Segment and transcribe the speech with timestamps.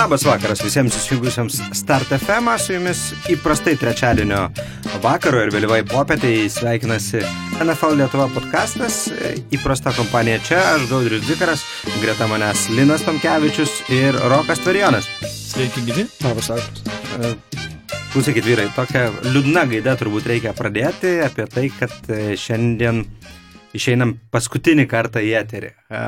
[0.00, 4.46] Labas vakaras visiems įsijungusiems Start FM, su jumis įprastai trečiadienio
[5.04, 7.20] vakaro ir vėlyvai popietai sveikinasi
[7.60, 9.02] NFL Lietuva podcastas,
[9.52, 11.66] įprasta kompanija čia, aš Gaudrius Dikaras,
[12.00, 15.10] greta manęs Linas Tomkevičius ir Rokas Tvarijonas.
[15.28, 16.06] Sveiki, gyvi.
[16.24, 17.44] Labas vakaras.
[18.14, 23.04] Klausykit vyrai, tokia liūdna gaida turbūt reikia pradėti apie tai, kad e, šiandien
[23.76, 25.70] išeinam paskutinį kartą į eterį.
[25.70, 26.00] E,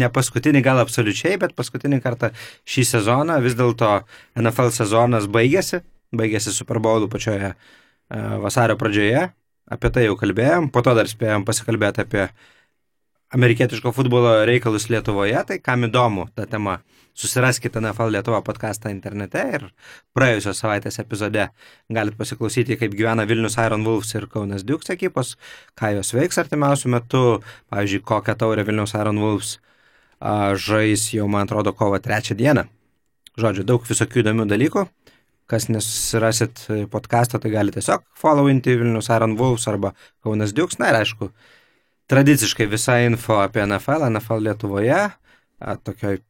[0.00, 2.32] ne paskutinį gal absoliučiai, bet paskutinį kartą
[2.68, 3.40] šį sezoną.
[3.44, 3.90] Vis dėlto
[4.40, 5.82] NFL sezonas baigėsi,
[6.16, 7.56] baigėsi Super Bowlų pačioje e,
[8.44, 9.28] vasario pradžioje.
[9.70, 12.24] Apie tai jau kalbėjom, po to dar spėjom pasikalbėti apie
[13.30, 16.80] amerikietiško futbolo reikalus Lietuvoje, tai kam įdomu ta tema
[17.14, 19.66] susiraskite NFL Lietuvo podcastą internete ir
[20.16, 21.46] praėjusios savaitės epizode
[21.92, 25.36] galite pasiklausyti, kaip gyvena Vilnius Iron Wolves ir Kaunas Dukes ekipos,
[25.78, 27.22] ką jos veiks artimiausių metų,
[27.70, 29.58] pavyzdžiui, kokią taurę Vilnius Iron Wolves
[30.66, 32.66] žais jau, man atrodo, kovo trečią dieną.
[33.40, 34.84] Žodžiu, daug visokių įdomių dalykų.
[35.50, 40.78] Kas nesusirasit podcast'o, tai galite tiesiog followinti Vilnius Iron Wolves arba Kaunas Dukes.
[40.82, 41.30] Na ir aišku,
[42.10, 44.98] tradiciškai visa info apie NFL, NFL Lietuvoje,
[45.86, 46.20] tokioj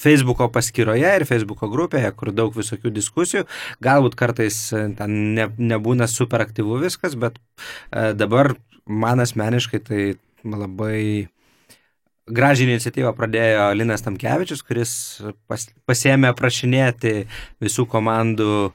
[0.00, 3.44] Facebooko paskyroje ir Facebooko grupėje, kur daug visokių diskusijų.
[3.84, 8.54] Galbūt kartais e, ten ne, nebūna super aktyvu viskas, bet e, dabar
[8.88, 10.00] man asmeniškai tai
[10.46, 11.28] labai
[12.30, 14.94] gražią iniciatyvą pradėjo Linas Tamkevičius, kuris
[15.50, 17.14] pas, pasėmė aprašinėti
[17.60, 18.70] visų komandų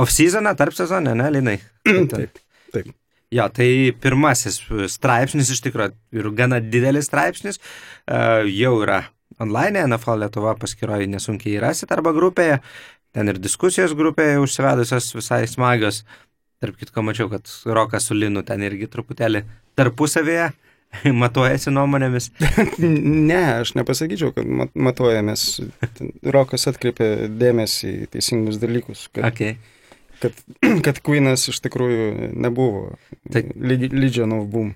[0.00, 1.58] off-seasoną, tarp sezoną, ne, Linai?
[2.14, 2.42] Taip,
[2.74, 2.94] taip.
[3.32, 4.60] Jo, tai pirmasis
[4.92, 9.00] straipsnis iš tikrųjų ir gana didelis straipsnis uh, jau yra
[9.42, 12.60] online, NFL Lietuva paskyroje nesunkiai rasit arba grupėje,
[13.14, 16.04] ten ir diskusijos grupėje užsivedusios visai smagios.
[16.62, 19.42] Tarp kitko mačiau, kad Rokas su Linu ten irgi truputėlį
[19.76, 20.52] tarpusavėje
[21.22, 22.30] matuojasi nuomonėmis.
[23.30, 25.48] ne, aš nepasakyčiau, kad mat matuojamės.
[26.34, 29.08] Rokas atkreipė dėmesį į teisingus dalykus.
[29.10, 29.58] Kad, okay.
[30.24, 30.38] Kad,
[30.86, 32.94] kad Queenas iš tikrųjų nebuvo
[33.32, 34.72] tai, Legion of Boom.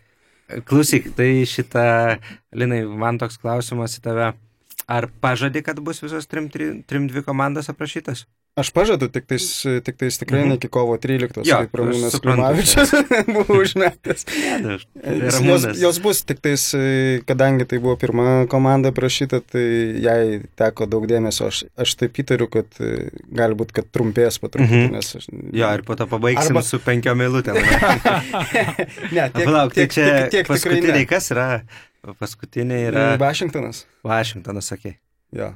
[0.68, 2.18] Klausyk, tai šitą,
[2.56, 4.30] Linai, man toks klausimas į tave.
[4.88, 8.24] Ar pažadi, kad bus visos trim, trim, trim dvi komandos aprašytas?
[8.58, 9.44] Aš pažadu, tik tais,
[9.86, 10.48] tik tais tikrai Mhm.
[10.50, 12.16] ne iki kovo 13, Jo, kaip Ramūnas.
[12.24, 12.90] Klimavičius
[13.34, 14.24] buvo užmetęs.
[14.64, 15.78] Ne, Jos, Ramūnas.
[15.78, 16.64] jos bus, tik tais,
[17.28, 19.62] kadangi tai buvo pirma komanda prašyta, tai
[20.02, 21.46] jai teko daug dėmesio.
[21.52, 24.98] Aš, aš taip įtariu, kad e, gali būti, kad trumpės po truputį, Mhm.
[24.98, 25.28] aš...
[25.54, 27.54] Jo, ir po to pabaigsim Arba- su penkiom eilutėm.
[29.14, 31.06] ne, Palauk, tai čia tiek, tiek tikrai paskutiniai, ne.
[31.08, 31.46] kas yra?
[32.18, 33.84] Paskutiniai yra Vašingtonas.
[34.06, 34.94] Vašingtonas, sakė.
[35.36, 35.52] Jo,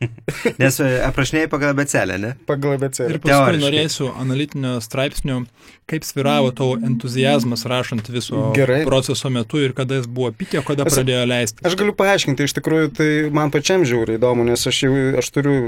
[0.60, 2.32] Nes e, aprašinėjai pagal becelę, ne?
[2.48, 3.00] pagal ABC.
[3.08, 5.40] Ir paskui norėsiu analitinio straipsnio,
[5.88, 8.82] kaip sviravo tavo entuzijazmas rašant viso Gerai.
[8.88, 11.64] proceso metu ir kada jis buvo pikė, kada Aš- pradėjo leisti.
[11.66, 15.58] Aš galiu paaiškinti, iš tikrųjų tai man pačiam žiauriai įdomu, nes aš jau aš turiu,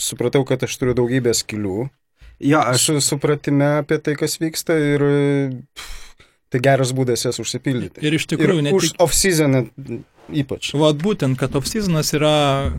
[0.00, 1.88] supratau, kad aš turiu daugybę skilių.
[2.42, 5.04] Jo, aš Aš supratime apie tai, kas vyksta ir
[5.78, 8.02] pff, tai geras būdas jas užsipildyti.
[8.02, 9.02] Ir iš tikrųjų, ne už tik...
[9.04, 9.70] off-season
[10.30, 10.72] ypač.
[10.78, 12.34] Vat būtent, kad off-seasonas yra,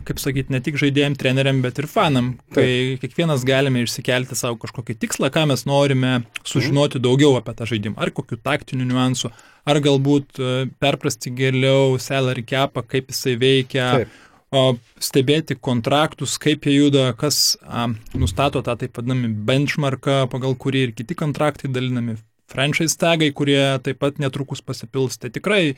[0.06, 4.96] kaip sakyti, ne tik žaidėjim, treneriam, bet ir fanam, kai kiekvienas galime išsikelti savo kažkokį
[5.02, 6.14] tikslą, ką mes norime
[6.46, 9.32] sužinoti daugiau apie tą žaidimą, ar kokių taktinių niuansų,
[9.68, 10.52] ar galbūt e,
[10.82, 14.20] perprasti geriau salary capą, kaip jisai veikia, Taip.
[14.54, 14.64] o
[15.02, 20.94] stebėti kontraktus, kaip jie juda, kas a, nustato tą taip vadinami benchmarką, pagal kurį ir
[20.96, 22.18] kiti kontraktai dalinami,
[22.50, 25.16] franchise tagai, kurie taip pat netrukus pasipils.
[25.18, 25.76] Tai tikrai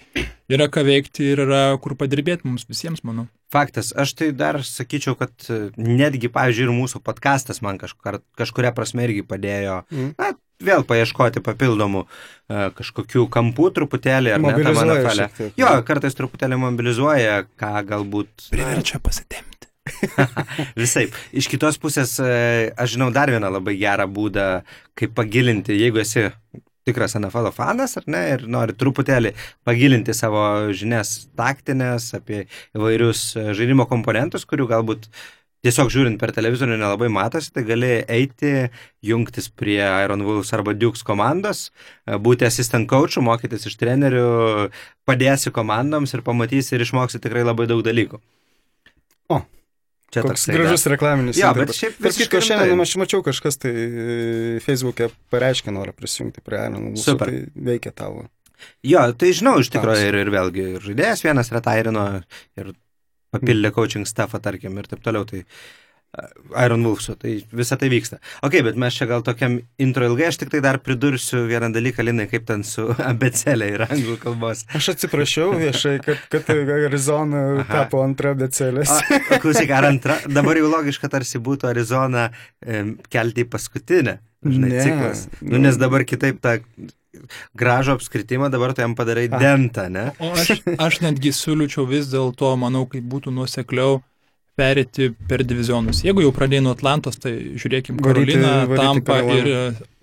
[0.52, 3.28] yra ką veikti ir yra kur padirbėti mums visiems, manau.
[3.52, 8.72] faktas, aš tai dar sakyčiau, kad e, netgi, pavyzdžiui, ir mūsų podcastas man kažkur, kažkuria
[8.74, 10.10] prasme irgi padėjo, Mhm.
[10.18, 15.14] na, vėl paieškoti papildomų e, kažkokių kampų truputėlį, ar ne, NFL.
[15.16, 15.52] šiek tiek.
[15.62, 18.48] Jo, kartais truputėlį mobilizuoja, ką galbūt...
[18.50, 19.55] Priverčia pasitemti.
[20.82, 21.06] Visai.
[21.36, 24.46] Iš kitos pusės, e, aš žinau dar vieną labai gerą būdą,
[24.98, 26.28] kaip pagilinti, jeigu esi
[26.86, 29.32] tikras NFL fanas, ar ne, ir nori truputėlį
[29.66, 30.42] pagilinti savo
[30.76, 32.44] žinias taktinės apie
[32.76, 35.08] įvairius e, žaidimo komponentus, kurių galbūt
[35.66, 38.68] tiesiog žiūrint per televizorių nelabai matosi, tai gali eiti,
[39.02, 41.70] jungtis prie Iron Wolves arba Dukes komandos,
[42.06, 44.28] e, būti assistant coach'u, mokytis iš trenerių,
[45.08, 48.22] padėsi komandoms ir pamatysi ir išmoksi tikrai labai daug dalykų.
[49.34, 49.42] O,
[50.16, 51.40] Čia toksai gražus reklaminis.
[51.40, 51.68] Įdirbis.
[51.68, 52.86] bet šiaip kitko, visiškai šiandien rimtai.
[52.88, 54.06] aš mačiau kažkas tai e,
[54.64, 57.32] Facebook'e pareiškė norą prisijungti prie Iron Wolves, Super.
[57.32, 58.26] Tai veikia tavo.
[58.86, 62.06] Jo, tai žinau, iš tikrųjų ir, ir vėlgi ir žaidėjas vienas retairino
[62.56, 62.72] ir
[63.34, 65.26] papildė coaching staffą, tarkim, ir taip toliau.
[65.28, 65.42] Tai
[66.64, 68.18] Iron Wolfsu, tai visa tai vyksta.
[68.46, 72.04] Ok, bet mes čia gal tokiam intro ilgai, aš tik tai dar pridursiu vieną dalyką,
[72.06, 74.64] Linai, kaip ten su abecelė ir anglų kalbos.
[74.76, 77.68] Aš atsiprašau viešai, kad, kad Arizona Aha.
[77.72, 78.92] tapo antra abecelės.
[79.42, 82.30] Klausyk, ar antra, dabar jau logiška tarsi būtų Arizona
[82.62, 82.82] e,
[83.12, 84.18] kelti į paskutinę.
[84.46, 85.26] Žinai, ne, ciklas.
[85.42, 86.58] Nu, nes dabar kitaip tą
[87.56, 90.10] gražų apskritimą, dabar tu jam padarai dentą, ne?
[90.22, 94.00] O aš, aš netgi siūlyčiau vis dėlto, manau, kaip būtų nusekliau
[94.56, 96.02] perėti per divizionus.
[96.06, 99.52] Jeigu jau pradėjai nuo Atlantos, tai žiūrėkim Karoliną, Tampą ir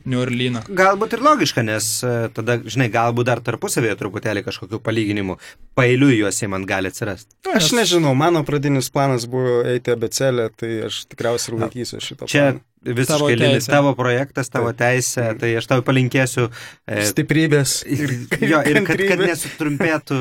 [0.04, 0.64] New Orleaną.
[0.76, 5.38] Galbūt ir logiška, nes e, tada, žinai, galbūt dar tarpusavėje truputėlį kažkokių palyginimų
[5.80, 7.32] pailių juose man gali atsirasti.
[7.54, 12.28] Aš nežinau, mano pradinis planas buvo eiti abecelę, tai aš tikriausiai ir laikysiu šito.
[12.28, 12.98] Čia plano.
[13.00, 17.80] visiškai tavo, tavo projektas, tavo teisė, tai aš tau palinkėsiu e, stiprybės.
[17.88, 18.18] Ir,
[18.52, 20.20] jo, ir kad, kad nesutrumpėtų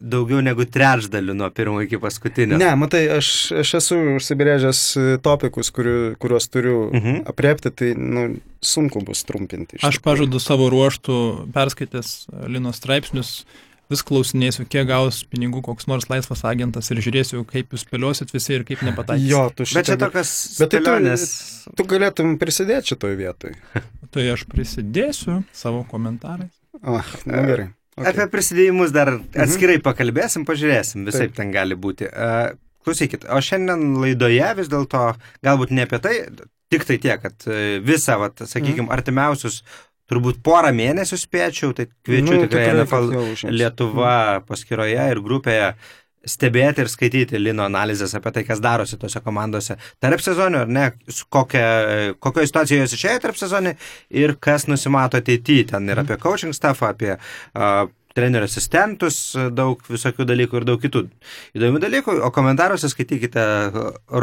[0.00, 2.58] daugiau negu trečdaliu nuo pirmo iki paskutinio.
[2.60, 3.30] Ne, matai, aš,
[3.62, 7.14] aš esu užsibrėžęs e, topikus, kuriu, kuriuos turiu uh mhm.
[7.14, 7.22] -huh.
[7.34, 8.28] apriepti, tai nu,
[8.62, 9.78] sunku bus trumpinti.
[9.82, 13.44] Aš pažadu savo ruoštų, perskaitęs Lino straipsnius,
[13.88, 18.54] vis klausinėsiu, kiek gaus pinigų koks nors laisvas agentas ir žiūrėsiu, kaip jūs spėliosit visi
[18.54, 19.32] ir kaip nepataikysite.
[19.32, 19.78] Jo, tu šitą.
[19.80, 20.34] Bet čia tokias...
[20.60, 21.24] Bet tai tu, nes...
[21.76, 23.56] tu galėtum prisidėti šitoj vietoj.
[24.12, 26.52] tai aš prisidėsiu savo komentarais.
[26.82, 27.68] Ah, na gerai.
[27.98, 28.12] Okay.
[28.12, 29.42] Apie prisidėjimus dar mhm.
[29.44, 32.08] atskirai pakalbėsim, pažiūrėsim, visai ten gali būti.
[32.08, 32.54] Uh,
[32.86, 35.10] klausykit, o šiandien laidoje vis dėlto
[35.44, 36.14] galbūt ne apie tai,
[36.72, 37.48] tik tai tiek, kad
[37.84, 38.94] visą, vat, sakykime, mhm.
[38.96, 39.62] artimiausius
[40.08, 43.10] turbūt porą mėnesių spėčiau, tai kviečiu nu, tikrai NFL
[43.52, 44.46] Lietuva mhm.
[44.48, 45.72] paskyroje ir grupėje
[46.26, 50.86] stebėti ir skaityti Lino analizės apie tai, kas darosi tose komandose tarp sezonių, ar ne,
[51.30, 53.74] kokioje kokio situacijoje jos išėjo tarp sezonių
[54.22, 55.68] ir kas nusimato ateityje.
[55.72, 57.86] Ten ir apie coaching staffą, apie uh,
[58.18, 59.20] trenerių asistentus,
[59.54, 61.04] daug visokių dalykų ir daug kitų
[61.58, 63.44] įdomių dalykų, o komentaruose skaitykite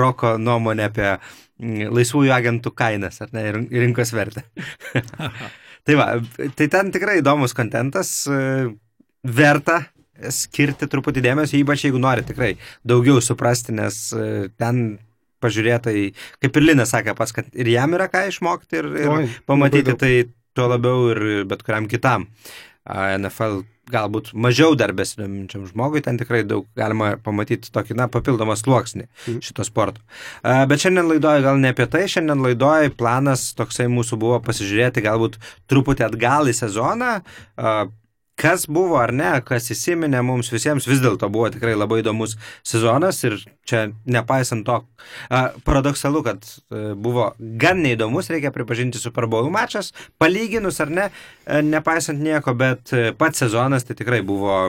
[0.02, 1.10] Roko nuomonę apie
[1.96, 4.44] laisvųjų agentų kainas, ar ne, ir rinkos vertę.
[5.86, 6.10] tai va,
[6.58, 8.18] tai ten tikrai įdomus kontentas,
[9.24, 9.86] verta
[10.34, 12.54] skirti truputį dėmesio, ypač jeigu nori tikrai
[12.88, 14.98] daugiau suprasti, nes e, ten
[15.44, 16.08] pažiūrėtai,
[16.42, 19.98] kaip ir Linas sakė pas, kad ir jam yra ką išmokti ir, ir Oi, pamatyti,
[20.00, 20.14] tai
[20.56, 22.30] tuo labiau ir bet kuriam kitam.
[22.86, 29.06] NFL galbūt mažiau dar besidominčiam žmogui, ten tikrai daug galima pamatyti tokį, na, papildomą sluoksnį
[29.06, 29.42] mhm.
[29.46, 30.02] šito sporto.
[30.42, 35.38] Bet šiandien laidoje gal ne apie tai, šiandien laidoje planas toksai mūsų buvo pasižiūrėti galbūt
[35.70, 37.12] truputį atgal į sezoną,
[38.36, 42.36] kas buvo ar ne, kas įsiminė mums visiems, vis dėlto buvo tikrai labai įdomus
[42.68, 43.38] sezonas ir
[43.68, 44.82] čia nepaisant to,
[45.68, 51.12] paradoksalu, kad e, buvo gan neįdomus, reikia pripažinti Super Bowl mačas, palyginus ar ne,
[51.46, 54.66] e, nepaisant nieko, bet e, pats sezonas tai tikrai buvo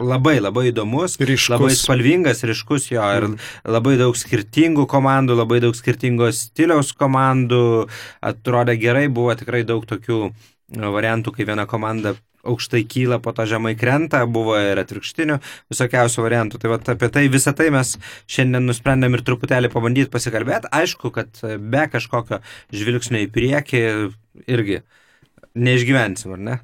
[0.00, 1.52] labai labai įdomus, ryškus.
[1.54, 3.36] labai spalvingas, ryškus jo ir mm.
[3.70, 7.86] labai daug skirtingų komandų, labai daug skirtingos stiliaus komandų,
[8.26, 10.32] atrodė gerai, buvo tikrai daug tokių
[10.72, 12.14] variantų, kai viena komanda
[12.44, 15.38] aukštai kyla, po to žemai krenta, buvo ir atvirkštinių
[15.72, 16.60] visokiausių variantų.
[16.60, 17.96] Tai vat, apie tai visą tai mes
[18.30, 20.70] šiandien nusprendėm ir truputėlį pabandyti pasikalbėti.
[20.74, 22.42] Aišku, kad be kažkokio
[22.74, 23.84] žvilgsnio į priekį
[24.44, 24.80] irgi
[25.54, 26.58] neišgyvensim, ar ne?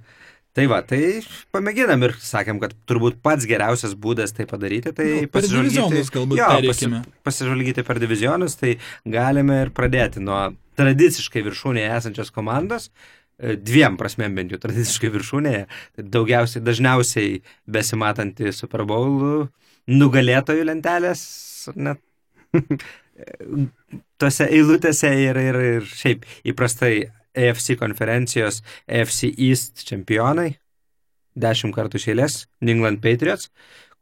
[0.58, 1.20] Tai va, tai
[1.54, 6.48] pamėginam ir sakėm, kad turbūt pats geriausias būdas tai padaryti, tai nu, pasižvalgyti, galbūt, jo,
[6.66, 6.88] pasi,
[7.22, 8.74] pasižvalgyti per divizionus, tai
[9.06, 10.48] galime ir pradėti nuo
[10.80, 15.64] tradiciškai viršūnėje esančios komandos, E, dviem prasmėm bent jau tradiciškai viršūnėje,
[15.96, 19.48] tai daugiausiai, dažniausiai besimatanti Super Bowl
[19.90, 21.22] nugalėtojų lentelės,
[21.74, 22.00] net
[24.20, 26.94] tose eilutėse ir, ir, ir šiaip įprastai
[27.36, 28.60] AFC konferencijos
[28.90, 30.54] AFC East čempionai,
[31.40, 33.50] dešimt kartų šėlės, New England Patriots,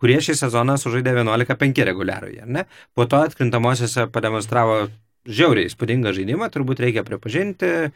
[0.00, 2.64] kurie šį sezoną sužaidė 11-5 reguliarųjį, ne?
[2.96, 4.86] Po to atkrintamosiose pademonstravo
[5.28, 7.90] žiauriai įspūdingą žaidimą, turbūt reikia pripažinti,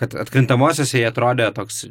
[0.00, 1.84] kad atkrintamosiose jie atrodė toks,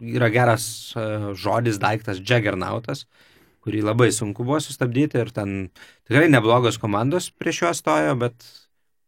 [0.00, 0.66] yra geras
[0.96, 1.06] e,
[1.38, 3.04] žodis, daiktas, Jaggernautas,
[3.66, 5.56] kurį labai sunku buvo sustabdyti ir ten
[6.06, 8.46] tikrai neblogos komandos prieš juos stojo, bet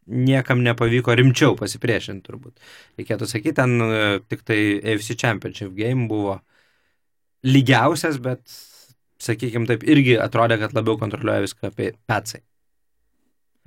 [0.09, 2.57] niekam nepavyko rimčiau pasipriešinti turbūt.
[2.99, 6.39] Reikėtų sakyti, ten e, tik tai AFC Championship game buvo
[7.47, 8.43] lygiausias, bet,
[9.23, 12.43] sakykime taip, irgi atrodė, kad labiau kontroliuoja viską apie petsai.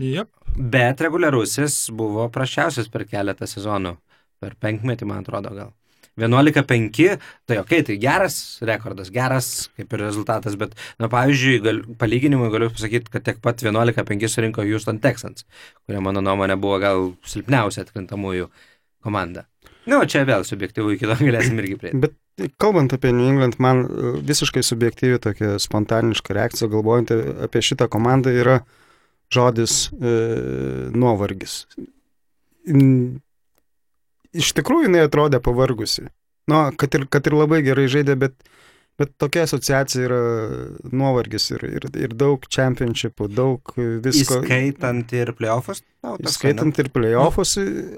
[0.01, 0.29] Yep.
[0.73, 3.95] Bet reguliarusis buvo prašiausias per keletą sezonų.
[4.41, 5.71] Per penkmetį, man atrodo, gal.
[6.19, 8.35] 11-5, tai ok, tai geras
[8.67, 13.63] rekordas, geras kaip ir rezultatas, bet, na, pavyzdžiui, gal, palyginimui galiu pasakyti, kad tiek pat
[13.63, 15.47] 11-5 surinko Houston Texans,
[15.85, 18.49] kurie, mano nuomonė, buvo gal silpniausia atkrintamųjų
[19.01, 19.47] komanda.
[19.85, 21.93] Na, nu, čia vėl subjektyvų iki to galėsim irgi prie.
[22.03, 22.19] Bet
[22.61, 23.85] kalbant apie New England, man
[24.27, 27.15] visiškai subjektyvi tokia spontaniška reakcija, galvojant
[27.47, 28.59] apie šitą komandą, yra
[29.33, 30.13] žodis e,
[30.93, 31.63] nuovargis.
[34.37, 36.07] Iš tikrųjų jinai atrodė pavargusi.
[36.49, 38.35] Nu, kad ir, kad ir labai gerai žaidė, bet,
[38.99, 40.21] bet tokia asociacija yra
[40.89, 44.41] nuovargis ir, ir, ir daug championshipų, daug visko.
[44.41, 45.33] Įskaitant ir
[46.17, 47.57] tas, Įskaitant ir playoffus.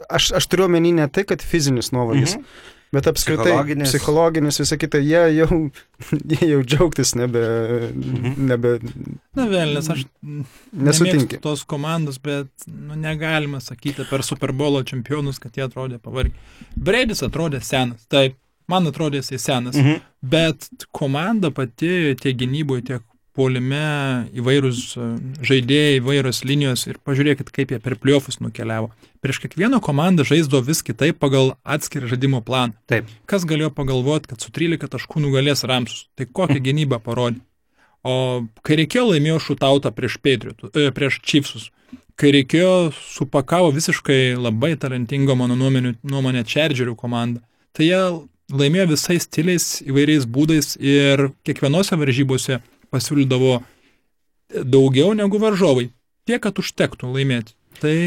[0.09, 2.37] Aš, aš turiu omeny ne tai, kad fizinis nuovargis.
[2.39, 2.72] Mhm.
[2.93, 3.89] Bet apskritai, Psichologinis.
[3.89, 5.47] psichologinis, visą kitą, jie jau,
[6.31, 7.41] jie jau džiaugtis nebe,
[7.89, 8.33] Mhm.
[8.51, 8.73] nebe
[9.35, 11.17] Na vėl, nes aš nesutinki.
[11.17, 16.35] nemėgstu tos komandos, bet nu, negalima sakyti per Super Bowl čempionus, kad jie atrodė pavargę.
[16.77, 18.35] Breidis atrodė senas, taip,
[18.69, 19.99] man atrodė jisai senas, Mhm.
[20.21, 23.01] bet komanda pati tiek gynyboje, tiek
[23.33, 25.07] polime įvairūs e,
[25.45, 28.91] žaidėjai, įvairios linijos ir pažiūrėkit, kaip jie per pliofus nukeliavo.
[29.23, 32.77] Prieš kiekvieną komandą žaisdavo vis kitaip pagal atskirą žaidimo planą.
[32.91, 33.09] Taip.
[33.29, 36.07] Kas galėjo pagalvoti, kad su 13 taškų nugalės Ramsus?
[36.17, 37.41] Tai kokią gynybą parodė?
[38.03, 41.69] O kai reikėjo laimėjo šutautą prieš, Patriotų- e, prieš Chiefsus,
[42.19, 47.41] kai reikėjo supakavo visiškai labai talentingo, mano nuomonė, nuomonė Chargerių komandą,
[47.73, 48.01] tai jie
[48.53, 52.59] laimėjo visais stiliais, įvairiais būdais ir kiekvienose varžybose
[52.93, 53.57] pasiūlydavo
[54.61, 55.89] daugiau negu varžovai.
[56.29, 57.55] Tiek, kad užtektų laimėti.
[57.81, 57.97] Tai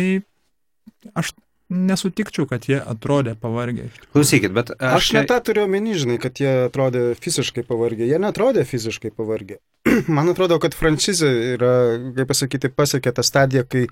[1.18, 1.34] aš
[1.66, 3.88] nesutikčiau, kad jie atrodė pavargę.
[4.14, 4.98] Klausykit, bet aš...
[5.00, 8.06] Aš net tą turiu omeny, žinai, kad jie atrodė fiziškai pavargę.
[8.06, 9.58] Jie netrodė fiziškai pavargę.
[10.16, 11.74] Man atrodo, kad franšizė yra,
[12.16, 13.86] kaip pasakyti, pasiekė tą stadiją, kai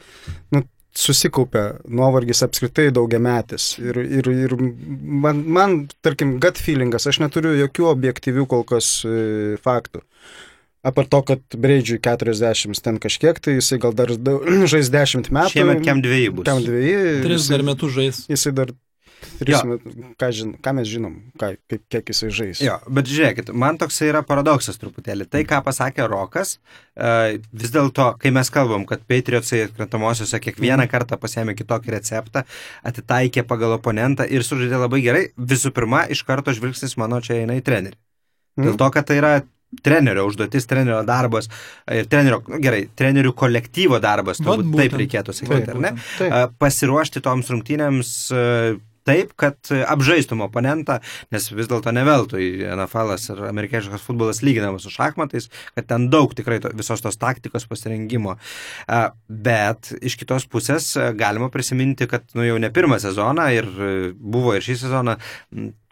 [0.54, 0.62] nu,
[0.94, 3.72] susikaupia nuovargis apskritai daugiametis.
[3.82, 4.54] Ir, ir, ir
[5.24, 10.04] man, man, tarkim, gut feelingas, aš neturiu jokių objektyvių kol kas e, faktų.
[10.84, 14.12] Apart to, kad Breidžiui 40 ten kažkiek, tai jisai gal dar
[14.72, 15.52] žais 10 metų.
[15.56, 16.44] Šiemet kem dviejų bus.
[16.48, 17.22] Kem dviejų.
[17.24, 18.18] Tris jisai- dar metus žais.
[18.28, 18.72] Jisai dar
[19.40, 19.62] tris Jo.
[19.70, 19.92] metų.
[20.20, 22.60] Ką, žin, ką mes žinom, ką, kaip, kiek jisai žais.
[22.60, 25.24] Jo, bet žiūrėkit, man toks yra paradoksas truputėlį.
[25.32, 26.58] Tai, ką pasakė Rokas,
[26.92, 32.44] e, vis dėlto, kai mes kalbam, kad Patriotsai atkrintamosiose kiekvieną kartą pasėmė kitokį receptą,
[32.84, 37.56] atitaikė pagal oponentą ir sužaidė labai gerai, visų pirma, iš karto žvilgsnis mano čia eina
[37.56, 37.96] į trenerį.
[38.60, 38.78] Dėl Mhm.
[38.84, 39.32] to, kad tai yra
[39.82, 41.50] trenerio užduotis, trenerio darbas
[41.90, 45.00] ir trenerio, nu, gerai, trenerių kolektyvo darbas, turbūt taip būtent.
[45.02, 45.94] reikėtų sakyti, Taip, ar ne?
[46.18, 46.58] Taip.
[46.62, 48.42] pasiruošti toms rungtynėms a,
[49.04, 50.96] taip, kad apžaistum oponentą,
[51.34, 56.32] nes vis dėlto ne veltui NFL ir amerikiečių futbolas lyginamas su šachmatais, kad ten daug
[56.32, 58.38] tikrai to, visos tos taktikos pasirengimo.
[59.28, 63.68] Bet iš kitos pusės a, galima prisiminti, kad nu, jau ne pirmą sezoną ir
[64.16, 65.18] buvo ir šį sezoną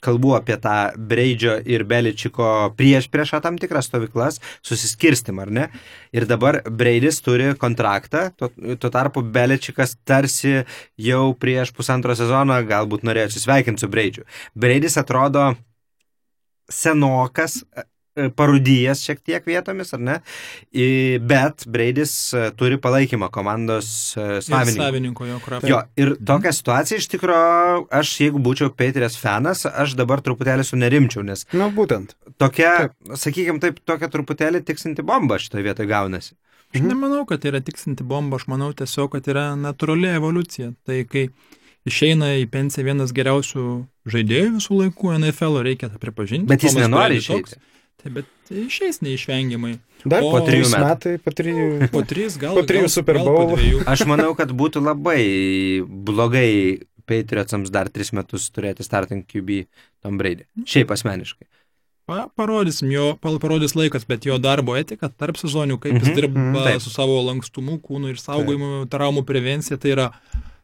[0.02, 2.46] kalbu apie tą Breidžio ir Beličiko
[2.78, 5.66] prieš priešą tam tikras stovyklas, susiskirstimą, ar ne?
[6.14, 10.62] Ir dabar Breidis turi kontraktą, tuo, tuo tarpu Beličikas tarsi
[10.98, 14.26] jau prieš pusantro sezono galbūt norėjo atsisveikinti su Breidžiu.
[14.58, 15.52] Breidis atrodo
[16.72, 17.62] senokas,
[18.36, 20.16] parudijas šiek tiek vietomis, ar ne?
[20.72, 24.76] I- Bet Breidis e, turi palaikymą komandos e, Ir savininkų.
[24.82, 25.68] savininko jo krapą.
[25.70, 31.24] Jo, ir tokia situacija iš tikrųjų, aš jeigu būčiau Petrės fanas, aš dabar truputėlį sunerimčiau,
[31.24, 32.14] nes Na, būtent.
[32.38, 36.34] tokia, sakykime taip, tokia truputėlį tiksinti bomba šitoje vietoje gaunasi.
[36.74, 36.88] Aš Mhm.
[36.88, 40.74] nemanau, kad tai yra tiksinti bomba, aš manau tiesiog, kad yra natūrali evoliucija.
[40.86, 41.28] Tai kai
[41.86, 46.46] išeina į pensiją vienas geriausių žaidėjų visų laikų NFL, reikia tą pripažinti.
[46.46, 47.54] Bet jis Tomas nenori Brady toks.
[48.02, 48.12] Išeiti.
[48.12, 48.26] Tai bet
[48.66, 49.78] išeis neišvengiamai.
[50.04, 51.90] Dar O- po trijų Po trijų metai, po trijų.
[51.92, 52.54] Po trys gal.
[52.54, 53.84] Po trijų gal- Super dviejų.
[53.86, 59.66] Aš manau, kad būtų labai blogai Patriotsams dar tris metus turėti starting QB
[60.02, 60.44] Tom Brady.
[60.64, 61.46] Šiaip asmeniškai.
[62.06, 66.14] Pa, parodysim jo, pal- parodys laikas, bet jo darbo etika tarp sezonių, kaip jis Mhm,
[66.14, 66.80] dirba mhm, taip.
[66.82, 70.12] su savo lankstumu, kūnu ir saugojimu, traumų prevencija, tai yra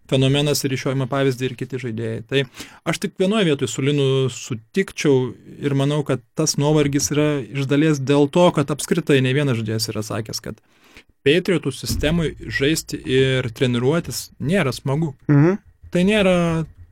[0.09, 2.23] fenomenas ir iš jo ima pavyzdį ir kiti žaidėjai.
[2.29, 2.45] Tai
[2.89, 8.01] aš tik vienoje vietoje su Linu sutikčiau ir manau, kad tas nuovargis yra iš dalies
[8.01, 10.59] dėl to, kad apskritai ne vienas žaidėjas yra sakęs, kad
[11.27, 15.15] Patriotų sistemui žaisti ir treniruotis nėra smagu.
[15.29, 15.59] Mhm.
[15.93, 16.35] Tai nėra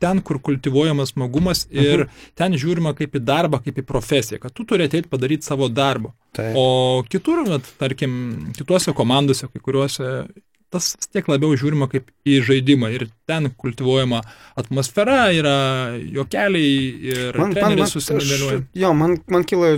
[0.02, 2.10] ten, kur kultivuojamas smagumas ir Mhm.
[2.36, 6.12] ten žiūrima kaip į darbą, kaip į profesiją, kad tu turi ateiti padaryti savo darbo.
[6.36, 6.52] Taip.
[6.56, 10.28] O kitur, vat, tarkim, kituose komandose, kai kuriuose,
[10.72, 14.22] tas vis tiek labiau žiūrima kaip į žaidimą ir ten kultivuojama
[14.58, 15.56] atmosfera, yra
[16.00, 16.72] jokeliai
[17.12, 18.64] ir Man, man, man, susiniveliuoja.
[18.74, 19.76] jo, man, man kyla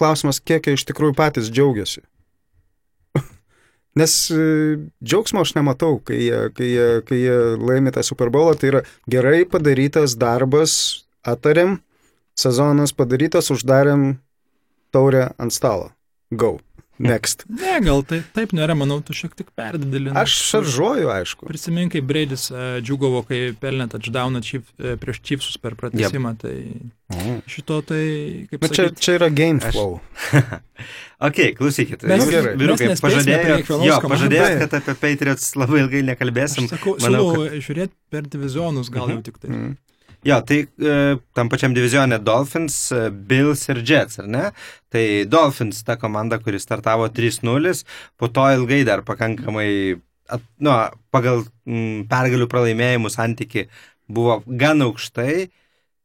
[0.00, 2.02] klausimas, kiek jie iš tikrųjų patys džiaugiasi.
[4.00, 4.40] Nes e,
[5.04, 8.82] džiaugsmo aš nematau, kai jie, kai jie, kai jie laimi tą Super Bowl, tai yra
[9.10, 11.78] gerai padarytas darbas, atarėm,
[12.40, 14.14] sezonas padarytas, uždarėm
[14.94, 15.92] taurę ant stalo.
[16.30, 16.60] Go.
[17.00, 17.46] Next.
[17.48, 20.12] Ne, gal tai taip nėra, manau, tu šiek tiek perdideli.
[20.20, 21.48] Aš šaržuoju, aišku.
[21.48, 26.44] Prisimink, kai Braidis uh, džiugavo, kai pelnė touchdowną chief, uh, prieš Chiefsus per pratesimą, yep.
[26.44, 28.04] tai šito tai,
[28.52, 29.96] kaip Bet čia, sakyt, čia yra game Aš- flow.
[31.20, 32.04] Ok, klausykit.
[32.08, 32.52] Mes- Jūs, gerai.
[32.56, 36.64] vyrukai, pažadėjot, jo, pažadėjot, kad apie Patriots labai ilgai nekalbėsim.
[36.64, 39.50] aš sakau, Manau, siūlau žiūrėti per divizionus, gal jau tik tai.
[39.52, 39.74] Mm.
[40.26, 44.50] Jo, tai e, tam pačiam divizione Dolphins, e, Bills ir Jets, ar ne?
[44.92, 47.84] Tai Dolphins ta komanda, kuri startavo 3-0,
[48.20, 49.70] po to ilgai dar pakankamai,
[50.28, 50.74] at, nu,
[51.14, 53.64] pagal m, pergalių pralaimėjimų santyki
[54.12, 55.48] buvo gan aukštai,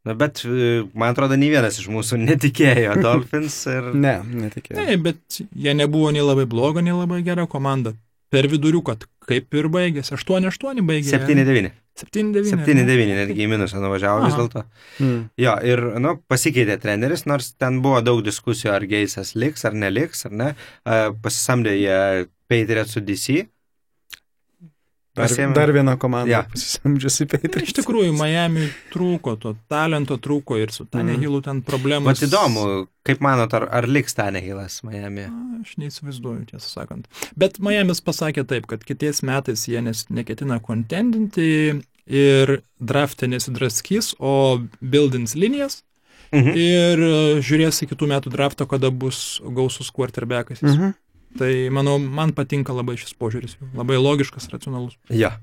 [0.07, 3.91] nu, bet e, man atrodo, nei vienas iš mūsų netikėjo Dolphins ir...
[4.00, 4.79] Ne, netikėjau.
[4.79, 7.98] Ne, bet jie nebuvo nei labai bloga, nei labai gera komanda.
[8.31, 8.95] Per viduriuką,
[9.27, 10.15] kaip ir baigėsi.
[10.15, 11.19] 8-8 baigėsi.
[11.19, 11.75] 7-9.
[11.95, 12.49] 7-9.
[12.51, 14.41] 7-9 netgi į minusą nuvažiavo vis Aha.
[14.41, 14.63] dėlto.
[14.99, 15.19] Mm.
[15.39, 20.25] Jo, ir, nu, pasikeitė treneris, nors ten buvo daug diskusijų, ar Geisas liks, ar neliks,
[20.27, 20.49] ar ne.
[21.23, 21.99] Pasisamdė jie
[22.51, 23.45] Patriots su DC.
[25.15, 26.41] Dar, Pasiėmė- dar viena komanda Jo.
[26.51, 27.69] pasisamdžiusi Patriots.
[27.69, 32.03] iš tikrųjų, Miami trūko, to talento trūko ir su Tanehilu ten problemos.
[32.03, 35.22] Mat įdomu, kaip manot, ar, ar liks Tanehilas Miami?
[35.31, 37.05] Na, Aš neįsivaizduoju, tiesą sakant.
[37.38, 44.60] Bet Miami's pasakė taip, kad kitais metais jie nes, neketina kontendinti ir draftė nesidraskys, o
[44.84, 45.81] buildins linijas
[46.34, 46.51] Mhm.
[46.57, 50.62] ir e, žiūrės į kitų metų draftą, kada bus gausus quarterbackas.
[50.62, 50.93] Mhm.
[51.35, 54.95] Tai manau, man patinka labai šis požiūris, labai logiškas, racionalus.
[55.11, 55.33] Jo.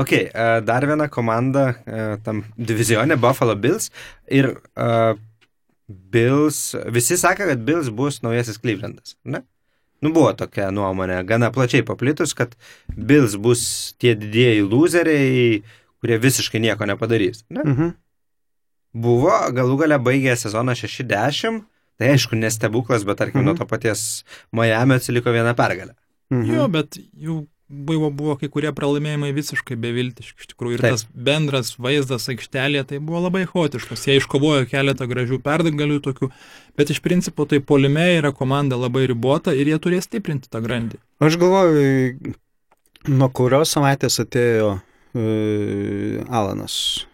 [0.00, 3.90] Ok, uh, dar viena komanda uh, tam divizione Buffalo Bills
[4.32, 5.12] ir uh,
[6.12, 9.42] Bills, visi sakė, kad Bills bus naujasis Clevelandas, ne?
[10.02, 12.56] Nu, buvo tokia nuomonė, gana plačiai paplitus, kad
[12.90, 13.64] Bills bus
[14.02, 15.60] tie didieji loseriai,
[16.02, 17.44] kurie visiškai nieko nepadarys.
[17.52, 17.62] Ne?
[17.62, 17.92] Mhm.
[19.02, 21.62] Buvo, galų gale baigė sezoną 60,
[22.02, 23.48] tai aišku, nestebuklas, bet tarkim, Mhm.
[23.52, 25.94] nuo to paties Miami atsiliko viena pergalė.
[26.32, 26.54] Mhm.
[26.56, 27.42] Jo, bet jau
[27.72, 30.74] buvo, buvo kai kurie pralaimėjimai visiškai beviltiški iš tikrųjų.
[30.76, 30.92] Ir Taip.
[30.92, 34.02] tas bendras vaizdas aikštelėje tai buvo labai chaotiškas.
[34.08, 36.28] Jie iškovojo keletą gražių perdagalių tokių,
[36.76, 41.00] bet iš principo tai polime yra komanda labai ribota ir jie turės stiprinti tą grandį.
[41.24, 42.34] Aš galvoju,
[43.08, 44.74] nuo kurios savaitės atėjo
[45.14, 47.06] uh, Alanas,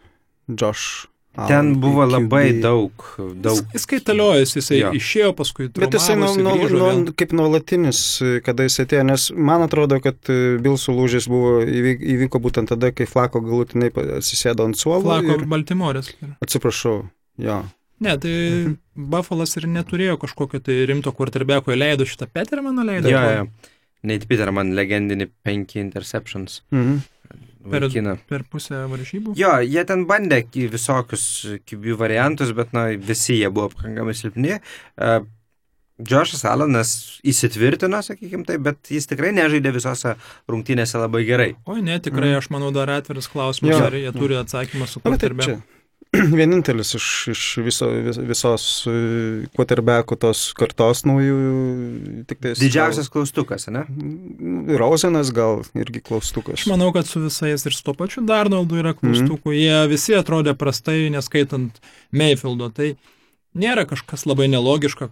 [0.49, 1.07] Josh.
[1.47, 2.11] Ten buvo QB.
[2.11, 2.91] labai daug,
[3.39, 3.61] daug.
[3.61, 4.91] Jis, jis kaitaliojasi, jisai Jo.
[4.99, 5.69] išėjo paskui.
[5.71, 6.55] Bet jisai nu, nu,
[7.05, 8.01] nu, kaip nuolatinis,
[8.43, 12.91] kada jis atėjo, nes man atrodo, kad e, Bilsų lūžis buvo įvyk, įvyko būtent tada,
[12.91, 15.05] kai Flako galutinai atsisėdo ant suolo.
[15.07, 16.11] Flako Ir, Baltimorės.
[16.43, 17.05] atsiprašau,
[17.39, 17.59] jo.
[18.01, 18.77] Ne, tai Mhm.
[19.11, 23.09] Buffalas ir neturėjo kažkokio tai rimto quarterbacko, leido šitą Petermaną, leido.
[23.11, 23.47] Jo, jo.
[24.03, 26.61] Nate Peterman legendinį 5 interceptions.
[26.71, 26.99] Mhm.
[27.71, 28.17] Per- Vaikiną.
[28.29, 29.35] Per pusę varžybų.
[29.39, 31.25] Jo, jie ten bandė ki- visokius
[31.69, 34.59] kibių variantus, bet na, visi jie buvo pakankamai silpni.
[34.97, 35.25] Uh,
[35.99, 36.91] Džošas Alanas
[37.27, 40.13] įsitvirtino, sakykime taip, bet jis tikrai nežaidė visose
[40.49, 41.49] rungtynėse labai gerai.
[41.67, 43.89] Oi, ne, tikrai, aš manau, dar atviras klausimas, Jo.
[43.89, 45.57] ar jie turi atsakymą su quarterbacku.
[45.59, 45.78] čia
[46.39, 48.65] vienintelis iš, iš viso, vis, visos
[49.57, 51.37] quarterbackų tos kartos naujų.
[52.31, 53.85] Tais, Didžiausias klaustukas, ne?
[53.89, 56.63] Gal, Rosenas gal irgi klaustukas.
[56.63, 59.53] Aš manau, kad su visais ir su to pačiu Darnoldu yra klaustukų.
[59.57, 61.77] Jie visi atrodė prastai, neskaitant
[62.17, 62.71] Mayfieldo.
[62.73, 62.95] Tai
[63.59, 65.11] nėra kažkas labai nelogiška,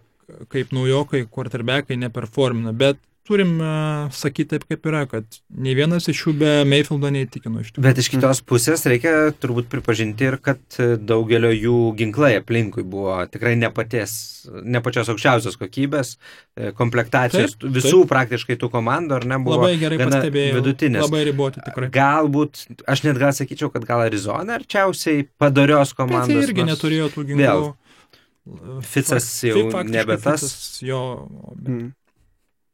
[0.52, 6.20] kaip naujokai, quarterbackai neperformina, bet turim uh, sakyti taip, kaip yra, kad nei vienas iš
[6.24, 7.84] jų be Mayfieldo neįtikino iš tikrųjų.
[7.86, 9.12] Bet iš kitos pusės reikia
[9.42, 10.60] turbūt pripažinti ir, kad
[11.02, 14.14] daugelio jų ginklai aplinkui buvo tikrai ne, paties,
[14.62, 16.12] ne pačios aukščiausios kokybės,
[16.56, 20.60] e, komplektacijos Taip, visų praktiškai tų komandų, ar ne, buvo Labai gerai gana pastebėjau.
[20.60, 21.06] vidutinės.
[21.08, 21.90] Labai riboti tikrai.
[21.98, 26.30] Galbūt, aš net gal sakyčiau, kad gal Arizona arčiausiai padarios Bet komandos.
[26.32, 27.42] jie irgi nors neturėjo tų ginklų.
[27.42, 27.68] vėl,
[28.86, 30.78] Ficas jau nebe tas.
[30.84, 31.00] Jo,
[31.58, 31.88] bet Mm.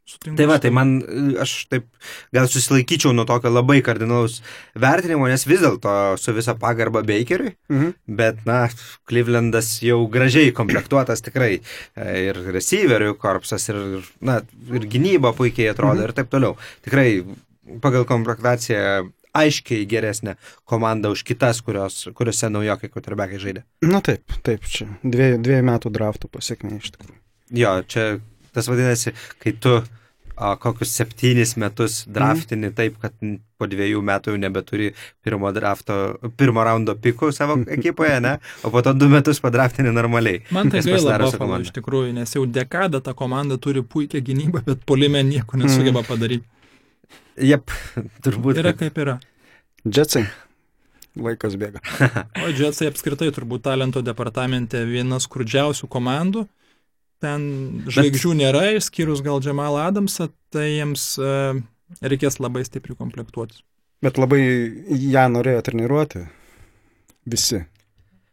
[0.09, 0.93] Sutinku Tai va, tai man,
[1.41, 1.87] aš taip
[2.35, 4.41] gal susilaikyčiau nuo tokio labai kardinalaus
[4.75, 7.95] vertinimo, nes vis dėlto su visa pagarba Bakeriui, Mhm.
[8.09, 8.69] bet, na,
[9.09, 11.61] Clevelandas jau gražiai komplektuotas tikrai
[11.97, 14.41] e, ir receiverių korpsas, ir, na,
[14.73, 16.09] ir gynyba puikiai atrodo Mhm.
[16.09, 16.57] ir taip toliau.
[16.85, 17.25] Tikrai
[17.81, 20.35] pagal komplektaciją aiškiai geresnė
[20.69, 23.63] komanda už kitas, kurios, kuriuose naujokai quarterbackai žaidė.
[23.83, 27.17] Na taip, taip, čia dviejų, dviejų metų draftų pasiekmė iš tikrųjų.
[27.53, 28.21] Jo, čia
[28.55, 29.79] tas vadinasi, kai tu
[30.37, 32.77] a, kokius septynis metus draftini mm.
[32.77, 33.17] taip, kad
[33.61, 34.91] po dviejų metų jau nebeturi
[35.25, 35.99] pirmo, drafto,
[36.41, 38.37] pirmo raundo pikų savo ekipoje, ne?
[38.67, 40.43] O po to du metus padraftini normaliai.
[40.55, 44.87] Man tai gaila Buffalo iš tikrųjų, nes jau dekadą ta komanda turi puikią gynybą, bet
[44.89, 46.47] polime nieko nesugeba padaryti.
[47.41, 47.71] Jep,
[48.25, 48.61] turbūt.
[48.61, 49.19] Yra kaip yra.
[49.85, 50.27] Jetsai.
[51.19, 51.83] Laikas bėga.
[52.45, 56.47] O Jetsai apskritai turbūt talento departamente viena skurdžiausių komandų.
[57.23, 57.45] Ten
[57.87, 61.35] žvaigždžių nėra, išskyrus gal Džemalą Adamsą, tai jiems e,
[62.03, 63.63] reikės labai stipriai komplektuotis.
[64.03, 64.43] Bet labai
[64.91, 66.27] ją norėjo treniruoti.
[67.31, 67.63] Visi.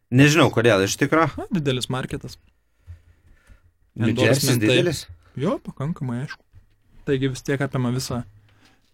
[0.10, 1.46] Nežinau, kodėl iš tikrųjų.
[1.54, 2.40] Didelis marketas.
[4.00, 4.66] Endorsementai.
[4.66, 5.04] didelis.
[5.38, 6.42] Jo, pakankamai aišku.
[7.06, 8.24] Taigi vis tiek apima visą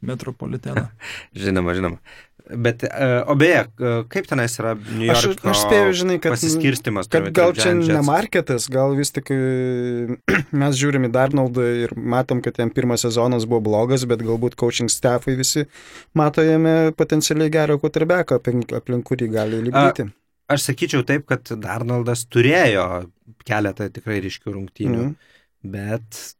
[0.05, 0.89] metropoliteną.
[1.45, 2.01] Žinoma, žinoma.
[2.45, 6.35] Bet, e, o beje, e, kaip tenais yra New Aš, York aš spėjau, žinai, kad,
[6.35, 7.07] pasiskirstimas?
[7.09, 9.39] kad gal čia ne marketas, gal vis tik e,
[10.61, 14.91] mes žiūrim į Darnoldą ir matom, kad jam pirmas sezonas buvo blogas, bet galbūt coaching
[14.93, 15.65] staffai visi
[16.13, 20.05] mato jame potencialiai gerą quarterbacką, aplink, aplink kurį gali lipdyti.
[20.53, 23.07] Aš sakyčiau taip, kad Darnoldas turėjo
[23.49, 25.15] keletą tikrai ryškių rungtynių, Mhm.
[25.73, 26.35] bet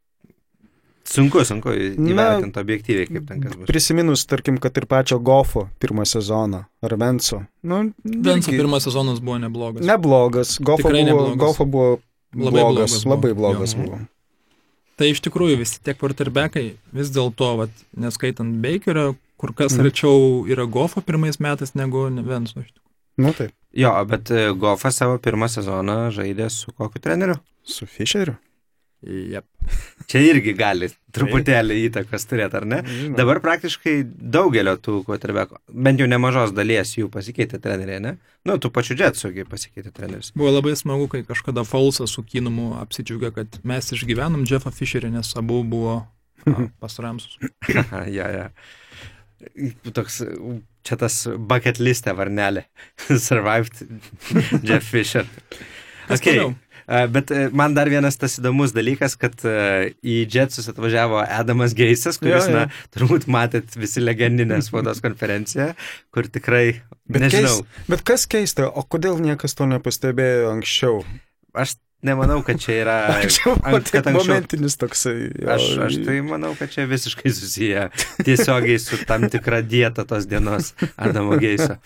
[1.08, 3.66] sunku, sunku įvertinti objektyviai, kaip ten kas bus.
[3.70, 7.42] Prisiminus, tarkim, kad ir pačio Gofo pirmą sezoną, ar Venco.
[7.62, 9.84] Nu, Venco irgi pirmas sezonas buvo neblogas.
[9.86, 10.56] Neblogas.
[10.60, 11.38] Gofo Tikrai buvo, neblogas.
[11.44, 11.98] Gofo buvo
[12.36, 13.14] Labai blogas, blogas buvo.
[13.14, 13.82] labai blogas Jo.
[13.84, 14.00] buvo.
[14.96, 16.66] Tai iš tikrųjų visi tie quarterbackai
[16.96, 19.84] vis dėlto, vat, neskaitant Bakerio, kur kas Mhm.
[19.86, 22.60] arčiau yra Gofo pirmais metais negu Venso.
[22.60, 22.82] iš tikrųjų.
[23.18, 27.36] Nu taip, Jo, bet e, Goffas savo pirmą sezoną žaidė su kokiu treneriu?
[27.64, 28.36] su Fischeriu.
[29.04, 29.44] Yep.
[30.08, 32.78] Čia irgi gali truputėlį įtakos turėti, ar ne?
[32.86, 33.16] Žinoma.
[33.18, 38.14] Dabar praktiškai daugelio tų quarterbackų, bent jau nemažos dalies jų pasikeitė treneriai, ne?
[38.48, 40.32] Nu, tų pačių Jetsugi pasikeitė treneris.
[40.38, 45.34] Buvo labai smagu, kai kažkada Faulsas su Kinumu apsidžiaugia, kad mes išgyvenom Jeffą Fisherį, nes
[45.38, 47.38] abu buvo a, pas Ramsus.
[47.84, 48.48] Aha, ja, ja.
[49.92, 50.22] Toks,
[50.86, 52.64] čia tas bucket listė varnelė.
[53.28, 53.82] Survived
[54.62, 55.28] Jeff Fisher.
[56.08, 56.38] Okay.
[56.86, 59.54] Bet e, man dar vienas tas įdomus dalykas, kad e,
[60.06, 62.58] į Jetsus atvažiavo Adamas Geisas, kuris, Jo, jo.
[62.60, 65.72] na, turbūt matėt visi legendinę spaudos konferenciją,
[66.14, 71.02] kur tikrai, Bet, nežinau, keis, bet kas keista, o kodėl niekas to nepastebėjo anksčiau?
[71.56, 71.74] aš
[72.06, 72.96] nemanau, kad čia yra...
[73.18, 75.16] Anksčiau, an- kad kad anksčiau- momentinis toksai.
[75.42, 77.88] jo, Aš, aš tai manau, kad čia visiškai susiję
[78.22, 81.80] tiesiogiai su tam tikra dieta tos dienos Adamo Geiso.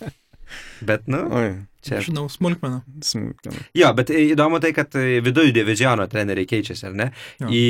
[0.84, 2.00] Bet, nu, Oi, čia.
[2.00, 2.82] Žinau, smulkmeną.
[3.02, 3.66] smulkmena.
[3.74, 7.10] Jo, bet įdomu tai, kad viduje diviziono treneriai keičiasi, ar ne?
[7.40, 7.48] Jo.
[7.48, 7.64] Į,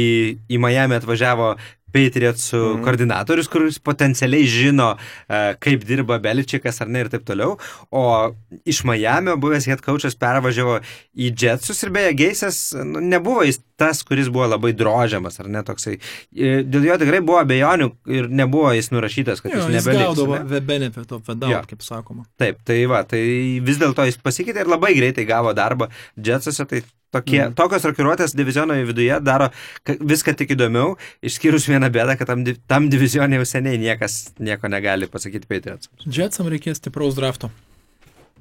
[0.51, 1.55] į Miami atvažiavo
[1.91, 2.83] Patriotsų Mhm.
[2.87, 4.93] koordinatorius, kuris potencialiai žino,
[5.29, 7.57] e, kaip dirba Beličikas ar ne ir taip toliau.
[7.91, 8.31] O
[8.65, 10.81] iš Miami buvęs head coachas pervažiavo
[11.19, 15.65] į Jetsus ir beje, Geisas nu, nebuvo jis tas, kuris buvo labai drožiamas, ar ne
[15.67, 15.97] toksai.
[16.37, 20.07] E, Dėl jo tikrai buvo abejonių ir nebuvo jis nurašytas, kad Jo, jis jis nebeliks.
[20.13, 20.53] gaudavo ar ne?
[20.53, 21.65] the benefit of the doubt, Jo.
[21.73, 22.27] kaip sakoma.
[22.41, 23.23] Taip, tai va, tai
[23.65, 25.89] vis dėlto jis pasikeitė ir labai greitai gavo darbą
[26.21, 27.57] Jetsuose, tai tokie, mm.
[27.59, 29.49] tokios rokiruotės diviziono viduje daro
[29.87, 30.93] viską tik įdomiau,
[31.27, 35.91] išskyrus vieną bėdą, kad tam, tam divizionė jau seniai niekas nieko negali pasakyti Patriots.
[36.07, 37.51] Jetsam reikės stipraus drafto.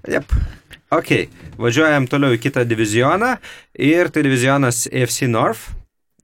[0.07, 0.29] Jep.
[0.91, 1.11] Ok,
[1.61, 3.35] važiuojam toliau į kitą divizioną
[3.77, 5.67] ir tai divizionas AFC North.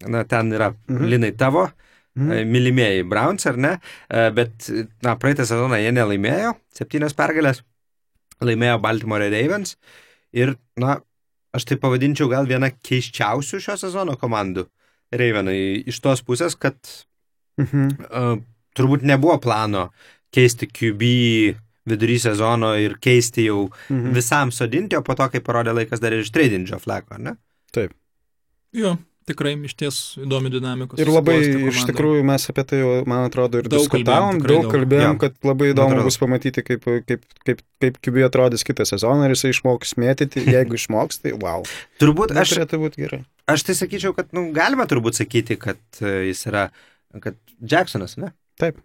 [0.10, 1.06] Na, ten yra Mhm.
[1.06, 1.70] linai tavo,
[2.16, 2.26] Mhm.
[2.32, 2.52] mhm.
[2.52, 3.80] mylimieji Browns, ar ne?
[4.10, 4.70] E, Bet,
[5.04, 7.62] na, praeitą sezoną jie nelaimėjo, septynios pergalės,
[8.42, 9.76] laimėjo Baltimore Ravens
[10.34, 11.00] ir, na,
[11.54, 14.68] aš tai pavadinčiau gal vieną keiščiausių šio sezono komandų
[15.14, 16.76] Ravenai iš tos pusės, kad
[17.58, 17.88] Mhm.
[18.12, 18.38] uh,
[18.76, 19.92] turbūt nebuvo plano
[20.34, 24.14] keisti QB vidury sezono ir keisti jau Mhm.
[24.18, 27.36] visam sodinti, o po to, kai parodė laikas dar ir ištreidinti Joe Flacco, ar ne?
[28.76, 30.98] Jo, tikrai iš ties įdomi dinamika.
[31.00, 31.38] Ir labai,
[31.72, 34.74] iš tikrųjų, mes apie tai, man atrodo, ir Daug diskutavom, kalbėjom, daug daug.
[34.74, 35.20] kalbėjom, Jo.
[35.24, 39.54] kad labai įdomu bus pamatyti, kaip, kaip, kaip, kaip QB atrodys kitą sezoną ir jisai
[39.56, 40.44] išmoks mėtyti.
[40.46, 41.64] Jeigu išmoks, tai wow.
[42.04, 43.22] Turbūt Nu, aš, turėtų būti gerai.
[43.48, 46.68] aš tai sakyčiau, kad nu, galima turbūt sakyti, kad e, jis yra,
[47.24, 48.34] kad Jacksonas, ne?
[48.60, 48.78] Taip.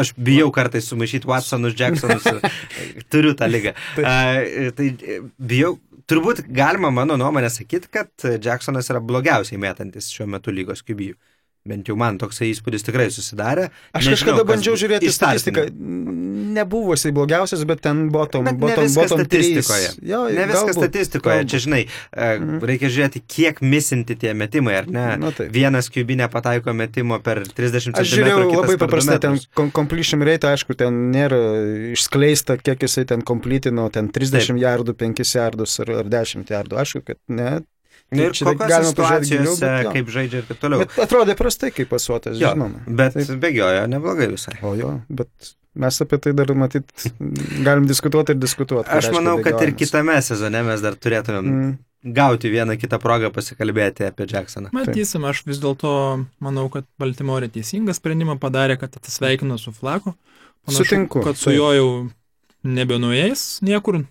[0.00, 2.24] Aš bijau kartais sumaišyti Watsonus, Jacksonus,
[3.12, 3.74] turiu tą lygą.
[4.00, 4.14] A,
[4.78, 5.74] tai e, bijau,
[6.08, 11.18] turbūt galima mano nuomonę sakyti, kad Jacksonas yra blogiausiai metantis šiuo metu lygos kubijų.
[11.62, 13.68] Bent jau man toksai įspūdis tikrai susidarė.
[13.94, 15.62] Aš Nežinau, kažkada bandžiau žiūrėti statistiką.
[16.52, 19.92] Nebuvo jisai blogiausias, bet ten bottom, Bet bottom, bottom statistikoje.
[20.00, 20.08] 3.
[20.10, 21.52] Jo, Ne viskas galbūt, statistikoje, galbūt.
[21.52, 22.58] čia žinai, e, Mhm.
[22.66, 25.06] reikia žiūrėti, kiek misinti tie metimai, ar ne?
[25.22, 25.52] Na taip.
[25.54, 28.00] Vienas QB nepataiko metimo per 30 cm.
[28.02, 31.38] Aš žiūrėjau labai paprastai, ten com- completion rate, aišku, ten nėra
[31.94, 36.74] išskleista, kiek jisai ten completino, ten 30 jardų, 5 jardus ar, ar 10 jardų.
[36.82, 37.60] Aišku, kad ne.
[38.12, 39.92] Ir čia kokios situacijose, bet jo.
[39.96, 40.82] kaip žaidžia ir taip toliau.
[40.84, 42.82] Bet atrodė prastai, kaip pasuotas, Jo, žinoma.
[42.86, 43.30] Bet Taip.
[43.40, 44.58] bėgiojo neblogai visai.
[44.62, 46.90] O jo, bet mes apie tai dar matyt
[47.64, 48.90] galim diskutuoti ir diskutuoti.
[48.92, 51.72] Aš reiškia manau, kad ir kitame sezone mes dar turėtumėm Mm,
[52.18, 54.72] gauti vieną kitą progą pasikalbėti apie Jacksoną.
[54.74, 55.92] Matysim, aš vis dėlto
[56.42, 60.12] manau, kad Baltimore teisingą sprendimą padarė, kad atsisveikino su Flaku.
[60.68, 61.56] Sutinku, Kad su taip.
[61.60, 61.88] juo jau
[62.66, 64.02] nebenuėjęs niekur,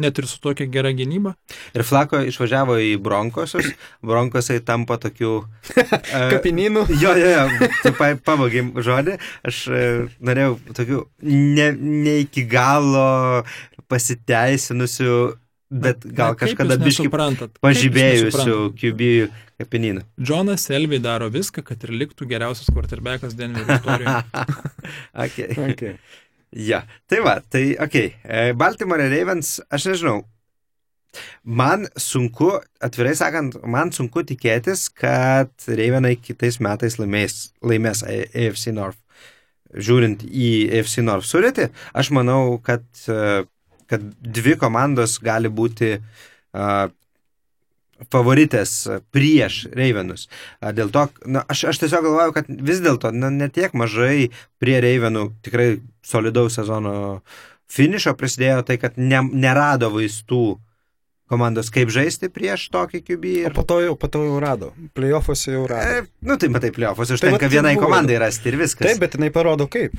[0.00, 1.34] net ir su tokia gera gynyba.
[1.76, 3.72] Ir Flako išvažiavo į Bronkosius,
[4.06, 5.32] Bronkosai tampa tokių...
[5.76, 6.86] e, Kapinynų.
[7.00, 9.82] Jo, jo, jo, tu pa, pavogim žodį, aš e,
[10.24, 13.42] norėjau tokių ne, ne iki galo
[13.88, 15.18] pasiteisinusių,
[15.68, 18.80] bet gal Na, kažkada pažybėjusių nesuprantat?
[18.80, 19.12] QB
[19.58, 20.04] kapinynų.
[20.22, 24.22] Džonas Elvey daro viską, kad ir liktų geriausias quarterbackas Denverio istorijoje.
[25.24, 25.50] okay.
[25.72, 25.94] Okay.
[26.52, 27.96] Ja, tai va, tai ok.
[28.56, 30.22] Baltimore Ravens, aš nežinau.
[31.42, 32.50] Man sunku,
[32.84, 39.00] atvirai sakant, man sunku tikėtis, kad Ravenai kitais metais laimės, laimės AFC North.
[39.72, 43.42] Žiūrint į AFC North sudėtį, aš manau, kad, e,
[43.88, 46.86] kad dvi komandos gali būti uh,
[48.12, 48.72] favoritės
[49.14, 50.28] prieš Ravenus.
[50.60, 54.30] A, Dėl to, na, aš, aš tiesiog galvoju, kad vis dėlto na, netiek mažai
[54.62, 55.68] prie Ravenų tikrai
[56.06, 56.94] solidaus sezono
[57.68, 60.58] finišo prisidėjo tai, kad ne, nerado vaistų
[61.28, 63.24] komandos, kaip žaisti prieš tokį QB.
[63.24, 64.70] O Ir, po to jau, po to jau rado.
[64.96, 65.98] Playoffuose jau rado.
[66.00, 66.70] e, nu, tai matai,
[67.12, 67.86] Tai užtenka tai vienai buvo.
[67.86, 68.86] komandai rasti ir viskas.
[68.88, 69.92] Taip, bet jinai parodo kaip.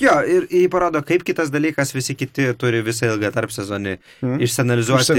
[0.00, 4.38] Jo, ir jį parodo, kaip kitas dalykas, visi kiti turi visą ilgą tarp sezonį Mm.
[4.44, 5.16] išsianalizuoti,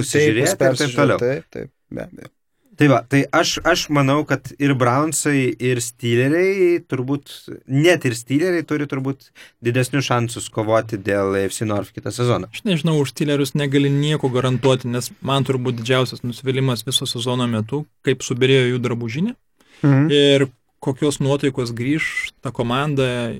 [0.00, 1.18] susižiūrėti ir taip toliau.
[1.20, 2.32] Taip, taip, be abejo.
[2.76, 7.32] Tai va, tai aš, aš manau, kad ir Brownsai, ir Steeleriai, turbūt,
[7.72, 9.30] net ir Steeleriai turi turbūt
[9.64, 12.50] didesnius šansus kovoti dėl AFC North kitą sezoną.
[12.52, 17.86] Aš nežinau, už Steelerius negali nieko garantuoti, nes man turbūt didžiausias nusivylimas viso sezono metu,
[18.04, 19.34] kaip subirėjo jų drabužinė
[19.82, 20.06] Mhm.
[20.12, 20.46] ir
[20.80, 23.32] kokios nuotaikos grįž ta komanda,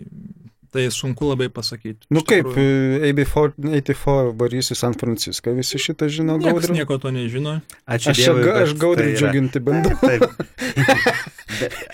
[0.77, 2.07] tai sunku labai pasakyti.
[2.13, 6.77] Nu kaip, e, AB4, 84 varys į San Franciską, visi šitą žino Niekas gaudrių.
[6.79, 7.57] nieko to nežino.
[7.89, 8.45] Ačiū Aš, Dievui.
[8.47, 9.97] kad aš gaudrių tai džiuginti bandau.
[10.07, 10.29] Taip.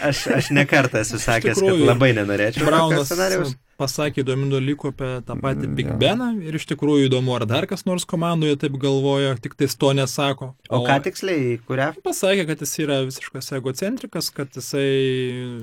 [0.03, 2.67] Aš, aš nekartą esu sakęs, kad tikrųjų, labai nenorėčiau.
[2.67, 3.55] Braunas scenarijaus.
[3.83, 5.97] Pasakė įdomių dalykų apie tą patį Mm, Big jo.
[6.01, 9.91] Beną ir iš tikrųjų įdomu, ar dar kas nors komandoje taip galvoja, tik tais to
[9.99, 10.53] nesako.
[10.71, 11.91] O ką tiksliai, kurią?
[12.07, 14.87] Pasakė, kad jis yra visiškas egocentrikas, kad jisai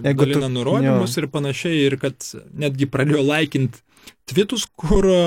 [0.03, 2.17] tu- dalina nurodymus ir panašiai, ir kad
[2.53, 3.79] netgi pradėjo laikinti
[4.29, 5.21] tvitus, kur a,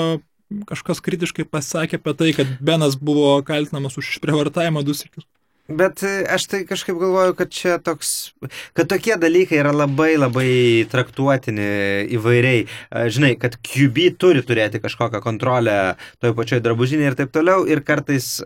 [0.68, 5.24] kažkas kritiškai pasakė apie tai, kad Benas buvo kaltinamas už išprievartavimą du sėkius.
[5.79, 8.33] Bet e, aš tai kažkaip galvoju, kad čia toks,
[8.77, 10.49] kad tokie dalykai yra labai labai
[10.93, 11.69] traktuotini
[12.19, 12.65] įvairiai.
[12.67, 15.77] E, Žinai, kad QB turi turėti kažkokią kontrolę
[16.23, 17.65] toje pačioje drabužinėje ir taip toliau.
[17.69, 18.41] Ir kartais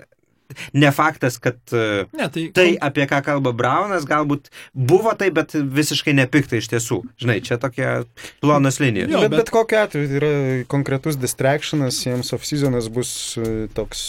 [0.73, 5.55] ne faktas, kad e, Ne, tai, tai, apie ką kalba Braunas, galbūt buvo tai, bet
[5.55, 7.01] visiškai nepikta iš tiesų.
[7.23, 8.05] Žinai, čia tokia
[8.41, 9.09] plonas linija.
[9.11, 10.31] Jo, bet, bet- bet kokiu atveju yra
[10.71, 14.07] konkretus distractionas, jiems off-seasonas bus e, toks...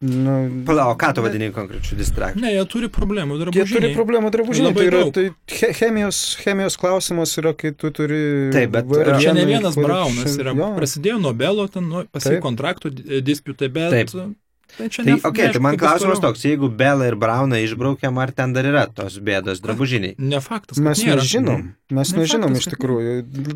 [0.00, 2.40] Nu, Pala, o ką tu vadini konkrečiu distrakciją?
[2.42, 3.74] ne, jie turi problemų Jie drabužinėje.
[3.74, 8.22] turi problemų drabužinė, Labai tai yra tai che- chemijos, chemijos klausimas yra, kai tu turi...
[8.54, 10.54] Taip, bet- varieną, Čia ne vienas kur- Braunas yra.
[10.56, 10.70] Jo.
[10.78, 12.42] Prasidėjo nuo Belo, ten nu, pasi Taip.
[12.46, 13.92] kontraktų di- disputai, bet...
[13.92, 14.36] Taip.
[14.76, 18.30] Tai, čia Tai, ne- okay, tai man klausimas toks, jeigu Bela ir Brauną išbraukiam, ar
[18.36, 20.14] ten dar yra tos bėdos drabužiniai?
[20.18, 21.22] Ne faktas, Mes nėra.
[21.22, 23.14] nežinom, mes Ne nežinom faktas, iš tikrųjų.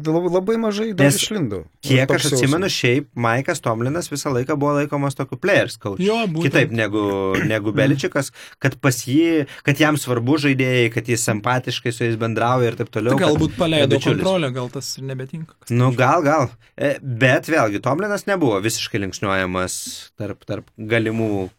[0.08, 1.64] Lab- Labai mažai dar išlindo.
[1.84, 6.00] Kiek aš atsimenu, šiaip Maikas Tomlinas visą laiką buvo laikomas tokiu players coach.
[6.00, 6.48] Jo, būtent.
[6.48, 12.04] Kitaip negu, negu Beličikas, kad pas jį, kad jam svarbu žaidėjai, kad jis empatiškai su
[12.08, 13.12] jais bendrauja ir taip toliau.
[13.14, 15.54] Tai kad galbūt paleido kontrolę, gal tas ir nebetinka.
[15.70, 16.48] Nu, gal, gal.
[16.76, 20.66] E, Bet vėlgi, Tomlinas nebuvo visiškai linksniuojamas tarp, tarp
[21.02, 21.50] galimų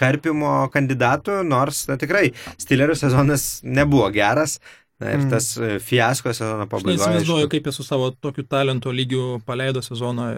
[0.00, 4.58] karpimo kandidatų, nors na, tikrai Stillerio sezonas nebuvo geras.
[5.02, 5.30] Na, ir Mm.
[5.30, 6.94] tas e, fiasko sezono Aš pabaigoje.
[6.96, 10.28] neįsivaizduoju, aišku, kaip jie su savo tokiu talento lygiu paleido sezoną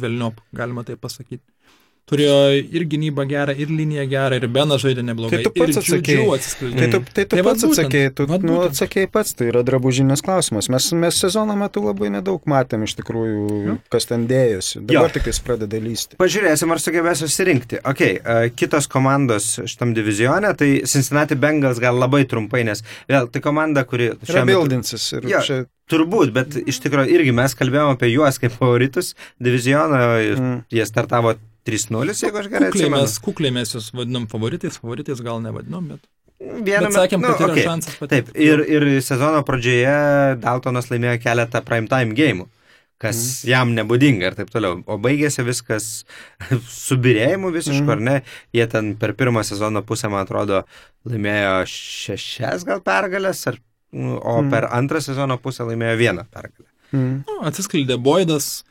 [0.00, 1.44] Velniop, galima tai pasakyti.
[2.10, 2.38] Turėjo
[2.74, 5.38] ir gynybą gerą, ir liniją gerą, ir Benas žaidė neblogai.
[5.44, 5.78] Tai tu pats.
[6.00, 6.78] Džiu atsiskleidė.
[6.80, 10.24] Tai tu, tai tu Tai pats atsakėjai, tu vat nu, atsakėjai pats, tai yra drabužinės
[10.26, 10.68] klausimas.
[10.74, 13.76] Mes, mes sezono metu labai nedaug matėm iš tikrųjų, Jo.
[13.94, 14.82] kas ten dėjosi.
[14.90, 16.18] Dabar tik jis pradeda lysti.
[16.20, 17.78] Pažiūrėsim, ar sugebės susirinkti.
[17.86, 23.40] Ok, uh, kitos komandos šitam divizione, tai Cincinnati Bengals gal labai trumpai, nes vėl tai
[23.44, 25.40] komanda, kuri šiuo metu Rebildinsis ir Jo.
[25.46, 25.60] čia.
[25.90, 30.58] turbūt, bet iš tikrųjų irgi mes kalbėjome apie juos kaip favoritus diviziono, ir Mm.
[30.70, 31.34] jie startavo
[31.70, 33.02] 3-0, jeigu aš gerai Kukliai atsimenu.
[33.06, 36.06] mes, kukliai mes jūs vadinam favoritais, favoritais gal nevadinom, bet,
[36.40, 37.64] Vieną bet sakėm, kad nu, yra okei.
[37.66, 38.32] šansas patekti.
[38.32, 42.46] Taip, ir, ir sezono pradžioje Daltonas laimėjo keletą primetime gėjimų,
[43.00, 44.78] kas jam nebūdinga ir taip toliau.
[44.88, 45.90] O baigėsi viskas
[46.88, 47.90] subirėjimu visišku, Mhm.
[47.92, 48.16] ar ne?
[48.56, 50.62] Jie ten per pirmą sezono pusę, man atrodo,
[51.08, 53.58] laimėjo šešias gal pergalės, ar,
[53.92, 54.50] nu, o Mhm.
[54.50, 56.66] per antrą sezono pusę laimėjo vieną pergalę.
[56.92, 57.22] Mm.
[57.28, 58.64] Nu, atsiskleidė Boydas,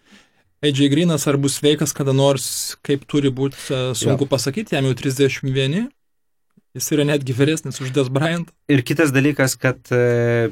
[0.66, 4.96] AJ Grinas ar bus sveikas kada nors, kaip turi būti, e, sunku pasakyti, jam jau
[4.98, 5.86] 31,
[6.76, 8.52] jis yra netgi vyresnis už Des Bryant.
[8.68, 10.52] Ir kitas dalykas, kad e,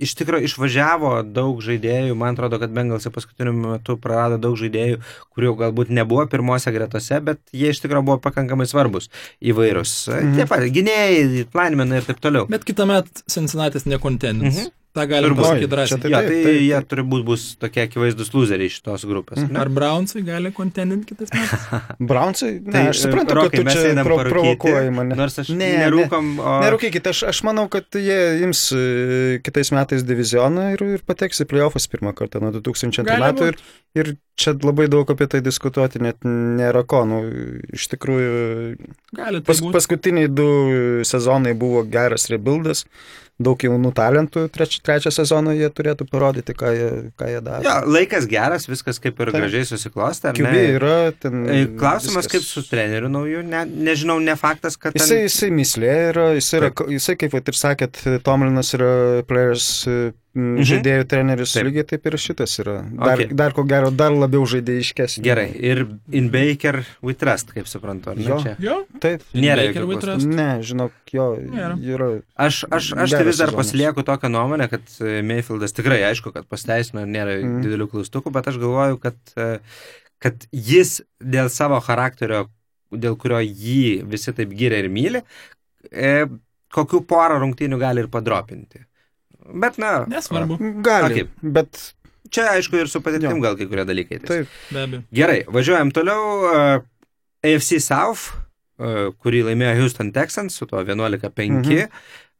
[0.00, 5.02] iš tikrųjų išvažiavo daug žaidėjų, man atrodo, kad Bengalsai paskutiniu metu prarado daug žaidėjų,
[5.36, 9.10] kurių galbūt nebuvo pirmose gretose, bet jie iš tikrųjų buvo pakankamai svarbus
[9.44, 9.94] įvairūs.
[10.12, 10.34] Mhm.
[10.40, 12.48] Tie patys gynėjai, planmenai ir taip toliau.
[12.48, 14.64] Bet kitą metą Cincinnati nekontendins.
[14.64, 14.74] Mhm.
[14.96, 15.42] Ta galim Turbūt.
[15.44, 16.00] pasakyti drąsiai.
[16.00, 19.42] Tai, ja, tai taip, jie turbūt bus tokie akivaizdus loseriai iš tos grupės.
[19.42, 19.58] Mhm.
[19.60, 21.66] Ar Brownsai gali kontendinti kitais metais?
[22.10, 25.18] Brownsai, ne, Tai, aš suprantu, Rokai, kad tu čia pro, provokuoji mane.
[25.18, 26.06] Nors aš Ne, ne, ne.
[26.40, 26.54] o...
[26.64, 28.84] Nerūkykit, aš, aš manau, kad jie ims e,
[29.44, 33.50] kitais metais divizioną ir, ir pateks į playoffs pirmą kartą nuo 2000 Gali metų.
[33.52, 33.60] Ir,
[34.00, 37.04] ir čia labai daug apie tai diskutuoti net nėra ko.
[37.08, 37.20] Nu,
[37.76, 38.32] iš tikrųjų,
[39.16, 39.76] Gali tai pas, būti.
[39.76, 40.48] paskutiniai du
[41.08, 42.86] sezonai buvo geras rebuildas,
[43.38, 44.46] daug jaunų talentų.
[44.52, 46.88] Treč, trečią sezoną jie turėtų parodyti, ką jie,
[47.20, 47.62] ką jie daro.
[47.66, 49.40] Jo, laikas geras, viskas kaip ir Taip.
[49.42, 50.32] gražiai susiklostė.
[50.38, 51.42] QB yra ten.
[51.46, 54.94] E, Klausimas, viskas- kaip su treneriu nauju, ne, nežinau, ne faktas, kad...
[54.96, 58.92] ten- Jisai, jisai mislė yra, jisai, yra, jisai kaip ir sakėt, Tomlinas yra
[59.28, 59.68] players
[60.36, 60.54] mhm.
[60.56, 60.64] Mhm.
[60.70, 61.62] žaidėjų treneris, Taip.
[61.62, 61.66] taip.
[61.70, 62.74] lygiai taip ir šitas yra.
[62.92, 63.28] Dar, Okay.
[63.40, 65.24] dar ko gero, dar labiau žaidėjiškesnis.
[65.24, 68.10] Gerai, ir in Baker we trust, kaip suprantu.
[68.12, 68.38] ar ne Jo.
[68.44, 68.54] čia?
[68.60, 69.22] Jo, Taip.
[69.34, 70.26] Nėra Baker we trust.
[70.28, 71.74] Ne, žinok, jo, Nėra.
[71.80, 72.10] yra.
[72.36, 73.66] Aš, aš, aš tai vis dar sezonas.
[73.66, 77.62] pasilieku tokią nuomonę, kad e, Mayfieldas tikrai aišku, kad pasteisino ir nėra Mhm.
[77.64, 79.58] didelių klaustukų, bet aš galvoju, kad, e,
[80.20, 82.46] kad jis dėl savo charakterio,
[82.92, 85.22] dėl kurio jį visi taip gyrė ir myli,
[85.92, 86.26] e,
[86.72, 88.84] kokių porą rungtynių gali ir padropinti.
[89.54, 90.56] Bet, na, nesvarbu.
[90.82, 91.22] Gali, Okay.
[91.22, 91.28] okay.
[91.42, 91.94] bet
[92.30, 94.18] čia aišku ir su patirtim gal kai kurie dalykai.
[94.24, 94.28] tais.
[94.28, 94.48] taip.
[94.74, 95.02] Be abejo.
[95.12, 96.24] Gerai, važiuojam toliau.
[96.50, 96.82] Uh,
[97.46, 98.32] AFC South,
[98.80, 101.62] uh, kurį laimėjo Houston Texans su tuo 11-5.
[101.62, 101.88] Mhm.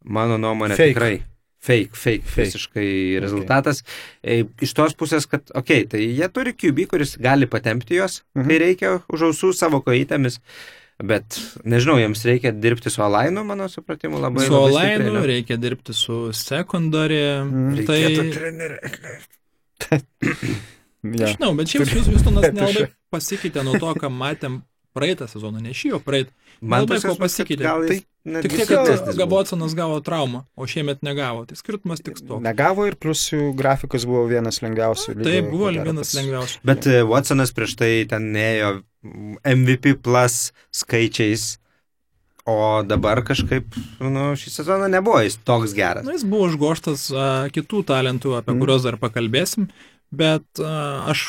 [0.07, 0.95] Mano nuomonė Fake.
[0.95, 1.23] tikrai.
[1.67, 2.45] Fake, fake, Fake.
[2.47, 3.81] visiškai rezultatas.
[4.23, 8.21] E, iš tos pusės, kad, okei, okay, tai jie turi QB, kuris gali patempti juos,
[8.37, 8.47] Mhm.
[8.49, 10.39] kai reikia už ausų savo kojytėmis.
[11.05, 11.37] Bet,
[11.69, 15.27] nežinau, jiems reikia dirbti su Alainu, mano supratimu, labai Su labai Olainu stipriai, ne?
[15.29, 17.21] reikia dirbti su secondary.
[17.45, 17.85] Mm.
[17.87, 18.01] Tai.
[21.07, 21.27] Ja.
[21.31, 24.57] žinau, bet šiaip Turi- Houstonas Taip, nelabai pasikeitė nuo to, ką matėm
[24.97, 26.33] praeitą sezoną, ne šį, o praeitą.
[26.65, 27.63] Man Labai ko pasikeitė.
[27.69, 27.99] Tai
[28.43, 29.13] Tik tiek, kad buvo.
[29.21, 31.45] Gabotsonas gavo traumą, o šiemet negavo.
[31.47, 32.41] Tai skirtumas tik toks.
[32.43, 35.15] Negavo ir plus jų grafikas buvo vienas lengviausių.
[35.15, 36.59] lygoj, Tai buvo vienas lengviausių.
[36.67, 38.73] Bet e, Watsonas prieš tai ten ėjo
[39.45, 41.59] MVP plus skaičiais,
[42.47, 46.05] o dabar kažkaip, nu, šį sezoną nebuvo jis toks geras.
[46.07, 48.61] Na, jis buvo užgoštas a, kitų talentų, apie Mhm.
[48.63, 49.69] kuriuos dar pakalbėsim.
[50.15, 51.25] Bet a, aš,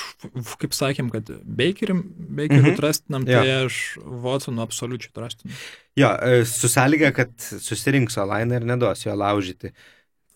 [0.62, 2.78] kaip sakėm, kad Bakerim, Bakeriu Mhm.
[2.78, 3.42] trastinam, Jo.
[3.42, 5.52] tai aš Watsonu absoliučiai trastinu.
[5.98, 6.12] Jo,
[6.46, 9.72] su sąlyga, kad susirinks Olainą ir neduos jo laužyti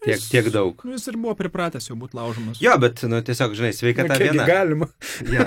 [0.05, 0.79] tiek, tiek daug.
[0.83, 2.59] Nu, jis ir buvo pripratęs jau būti laužomas.
[2.63, 4.45] Jo, bet, nu, tiesiog, žinai, sveikata Kiekgi viena.
[4.49, 4.87] galima.
[5.29, 5.45] Jo.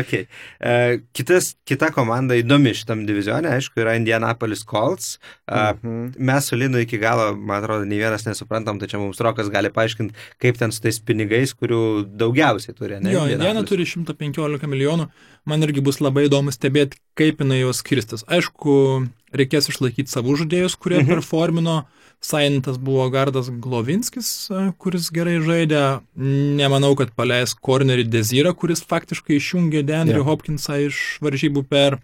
[0.00, 0.26] Okay.
[0.60, 5.18] E, kitas, kita komanda įdomi šitam divizionė, aišku, yra Indianapolis Colts.
[5.46, 6.14] E, Mhm.
[6.18, 9.70] mes su Linu iki galo, man atrodo, nei vienas nesuprantam, tai čia mums Rokas gali
[9.70, 13.00] paaiškinti, kaip ten su tais pinigais, kurių daugiausiai turi.
[13.00, 13.68] Ne, Jo, Indiana Indianapolis.
[13.70, 15.08] turi 115 milijonų.
[15.46, 18.24] Man irgi bus labai įdomu stebėti, kaip jinai juos skirstis.
[18.26, 21.08] Aišku, reikės išlaikyti savų žaidėjus, kurie Mhm.
[21.14, 21.84] performino.
[22.24, 25.82] Sainintas buvo Gardas Glovinskis, e, kuris gerai žaidė.
[26.16, 30.26] Nemanau, kad paleis kornerį Dezyrą, kuris faktiškai išjungė Denry Jo.
[30.26, 32.00] Hopkinsą iš varžybų per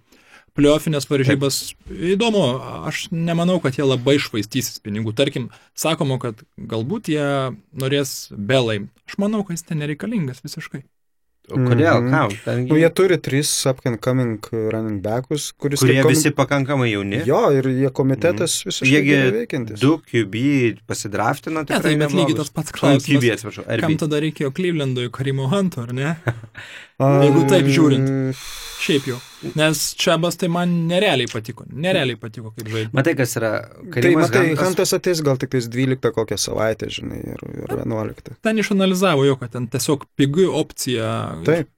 [0.57, 1.61] pliofinės varžybas.
[1.89, 2.45] Įdomu,
[2.89, 5.15] aš nemanau, kad jie labai švaistysis pinigų.
[5.17, 7.29] Tarkim, sakoma, kad galbūt jie
[7.73, 8.83] norės belai.
[9.09, 10.85] Aš manau, kad jis ten nereikalingas visiškai.
[11.53, 11.99] O kodėl?
[12.01, 12.11] Mhm.
[12.11, 12.31] Kam?
[12.45, 16.91] Ten, Nu, jie turi tris up and coming running backus, kuris kurie komi- visi pakankamai
[16.93, 17.23] jauni.
[17.29, 19.81] Jo, ir jie komitetas visiškai gerai Jiegi veikiantis.
[19.81, 21.61] du QB pasidraftino.
[21.61, 23.05] Ne, tikrai tai bet lygiai tas pats klausimas.
[23.23, 23.65] QB, atsiprašau.
[23.81, 23.99] Kam RB.
[23.99, 26.17] tada reikėjo Klyvlendui Karimo Hunto, ar ne?
[26.99, 28.35] A, jeigu taip žiūrint.
[28.83, 29.21] Šiaip jau.
[29.59, 31.67] Nes Čebas tai man nerealiai patiko.
[31.69, 32.93] Nerealiai patiko, kaip žaidė.
[32.97, 33.53] Matai, kas yra
[33.93, 34.63] Tai matai, Huntas?
[34.63, 38.37] Hantas ateis gal tik tais 12 kokią savaitę, žinai, ir, ir 11.
[38.47, 41.13] Ten išanalizavo jo, kad ten tiesiog pigi opcija.
[41.47, 41.71] Taip,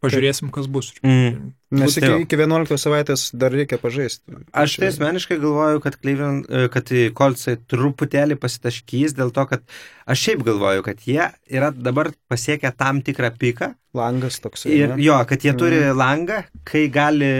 [0.00, 0.92] Pažiūrėsim, kas bus.
[1.04, 1.52] Mm.
[1.76, 4.22] nes iki, iki 11 savaitės dar reikia pažaisti.
[4.56, 9.64] Aš tai asmeniškai galvoju, kad, Cleveland, e, kad Kolcai truputėlį pasitaškys dėl to, kad
[10.06, 14.64] aš šiaip galvoju, kad jie yra dabar pasiekę tam tikrą piką Langas toks.
[14.70, 15.98] ir jo, kad jie turi Mhm.
[15.98, 17.32] langą, kai gali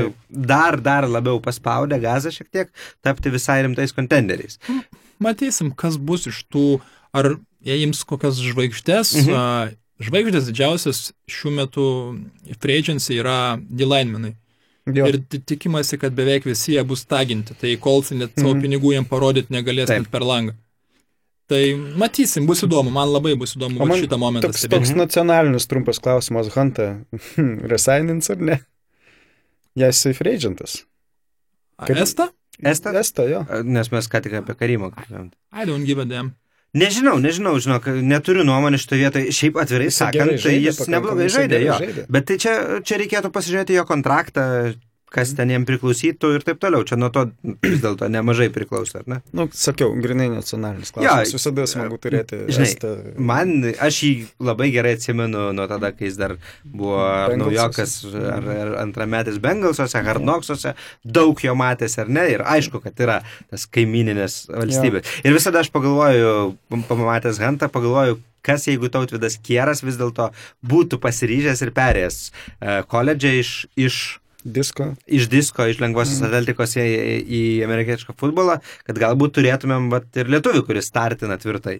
[0.00, 0.14] Taip.
[0.30, 2.68] dar, dar labiau paspaudę gazą šiek tiek,
[3.02, 4.58] tapti visai rimtais kontenderiais.
[5.20, 6.80] Matysim, kas bus iš tų,
[7.14, 9.14] ar jie ims kokias žvaigždės.
[9.22, 9.34] Mhm.
[9.34, 9.70] a,
[10.02, 11.84] Žvaigždės didžiausias šiuo metu
[12.60, 14.34] free agency yra D-linemenai.
[14.92, 15.06] Jo.
[15.08, 18.62] Ir ti- tikimasi, kad beveik visi jie bus taginti, tai kolsai net savo Mhm.
[18.64, 20.02] pinigų jiem parodyti negalės Taip.
[20.02, 20.52] net per langą.
[21.48, 21.62] Tai
[21.96, 24.70] matysim, bus įdomu, man labai bus įdomu O man šitą momentą Toks, stebėti.
[24.70, 27.04] toks nacionalinis trumpas klausimas, Hanta,
[27.72, 28.60] resainins ar ne?
[29.76, 30.84] Jei jisai free agentas.
[31.78, 32.30] A, Esta?
[32.62, 32.92] Esta?
[32.98, 33.44] Esta, jo.
[33.64, 35.32] Nes mes ką tik apie Karimą kalbėjom.
[35.52, 36.34] I don't give a damn.
[36.74, 39.34] Nežinau, nežinau, žinok, neturiu nuomonę šitoje vietoje.
[39.36, 41.76] Šiaip atvirai Jisai sakant, gerai tai žaidė jis neblogai žaidė, jo.
[41.84, 42.06] žaidė.
[42.16, 44.46] Bet tai čia, čia reikėtų pasižiūrėti jo kontraktą,
[45.14, 46.84] kas ten jiem priklausytų ir taip toliau.
[46.86, 47.26] Čia nuo to
[47.62, 49.20] vis dėlto nemažai priklauso, ar ne?
[49.36, 51.34] Nu, sakiau, grinai nacionalinis klausimas.
[51.36, 52.40] Visada smagu turėti.
[52.50, 52.92] žinai, estą.
[53.30, 53.54] Man,
[53.84, 54.12] aš jį
[54.42, 60.02] labai gerai atsimenu nuo tada, kai jis dar buvo ar naujokas ar, ar antrametis Bengalsuose,
[60.08, 62.26] Hardnoxuose, daug jo matęs ar ne.
[62.34, 63.20] Ir aišku, kad yra
[63.52, 65.18] tas kaimininės valstybės.
[65.22, 66.54] Ir visada aš pagalvoju,
[66.90, 70.28] pamatęs Hantą, pagalvoju, kas jeigu tautvidas Kieras vis dėlto
[70.68, 74.02] būtų pasiryžęs ir perėjęs uh, koledžią iš, iš
[74.44, 74.90] Disko.
[75.06, 76.28] iš disko, iš lengvosios mm.
[76.28, 76.84] atletikos į,
[77.24, 81.78] į amerikietišką futbolą, kad galbūt turėtumėm vat, ir lietuvių, kuris startina tvirtai.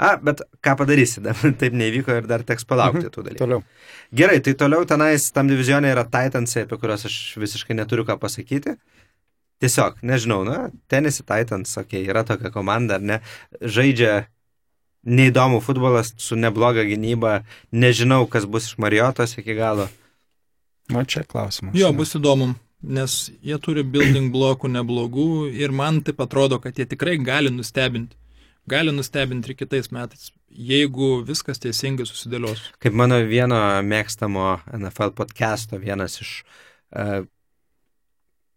[0.00, 3.12] A, bet ką padarysi, dar taip nevyko ir dar teks palaukti Mhm.
[3.12, 3.42] tų dalykų.
[3.42, 3.64] Toliau.
[4.16, 8.76] Gerai, tai toliau tenais tam divizionė yra Titansai, apie kuriuos aš visiškai neturiu ką pasakyti.
[9.60, 13.20] Tiesiog, nežinau, na, tenisi Titans, okei, okay, yra tokia komanda, ar ne,
[13.60, 14.26] žaidžia
[15.06, 17.38] neįdomų futbolą su nebloga gynyba,
[17.72, 19.88] nežinau, kas bus iš Marijotos iki galo.
[20.94, 21.74] O čia klausimas.
[21.74, 22.52] Jo, bus įdomu,
[22.86, 28.14] nes jie turi building blokų neblogų ir man taip atrodo, kad jie tikrai gali nustebinti.
[28.66, 32.64] Gali nustebinti ir kitais metais, jeigu viskas teisingai susidėlios.
[32.82, 36.32] Kaip mano vieno mėgstamo NFL podcast'o vienas iš,
[36.90, 37.22] uh,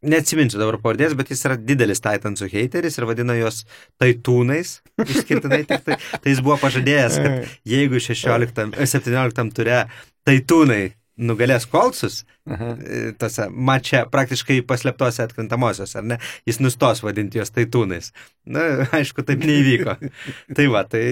[0.01, 3.65] neatsiminsiu dabar pavardės, bet jis yra didelis Titansų hateris ir vadina juos
[4.01, 5.99] taitūnais, išskirtinai tik tai.
[5.99, 9.84] Tai jis buvo pažadėjęs, kad jeigu 16, 17 ture
[10.27, 10.84] taitūnai
[11.20, 12.72] nugalės kolsus, Aha.
[12.80, 16.17] e, tose mače praktiškai paslėptose atkrintamosios, ar ne,
[16.47, 18.11] jis nustos vadinti juos taitūnais.
[18.49, 18.63] Na,
[18.95, 19.97] aišku, taip neįvyko.
[20.57, 21.03] tai va, tai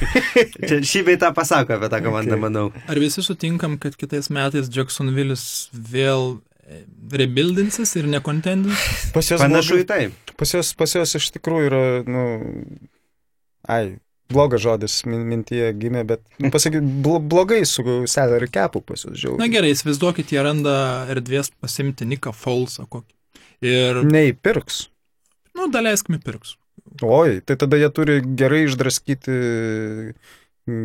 [0.66, 2.42] čia šį bei tą pasako apie tą komandą, Okay.
[2.42, 2.66] manau.
[2.90, 6.82] Ar visi sutinkam, kad kitais metais Jacksonville'is vėl e,
[7.22, 8.84] rebuildinsis ir nekontendins?
[9.14, 10.02] Panašu į tai.
[10.40, 12.22] Pas jos, pas jos iš tikrųjų yra, nu,
[13.68, 13.96] ai,
[14.32, 19.14] blogas žodis min, mintyje gimė, bet, nu, pasakyk, blo, blogai su salary capu pas Na
[19.14, 19.50] žiauriai.
[19.52, 20.76] gerai, įsivaizduokit, jie randa
[21.12, 23.12] erdvės pasimti Niką Folsą kokį.
[23.66, 24.86] Ir, Neįpirks.
[25.58, 26.56] nu, daleiskime pirks.
[27.04, 29.34] Oi, tai tada jie turi gerai išdraskyti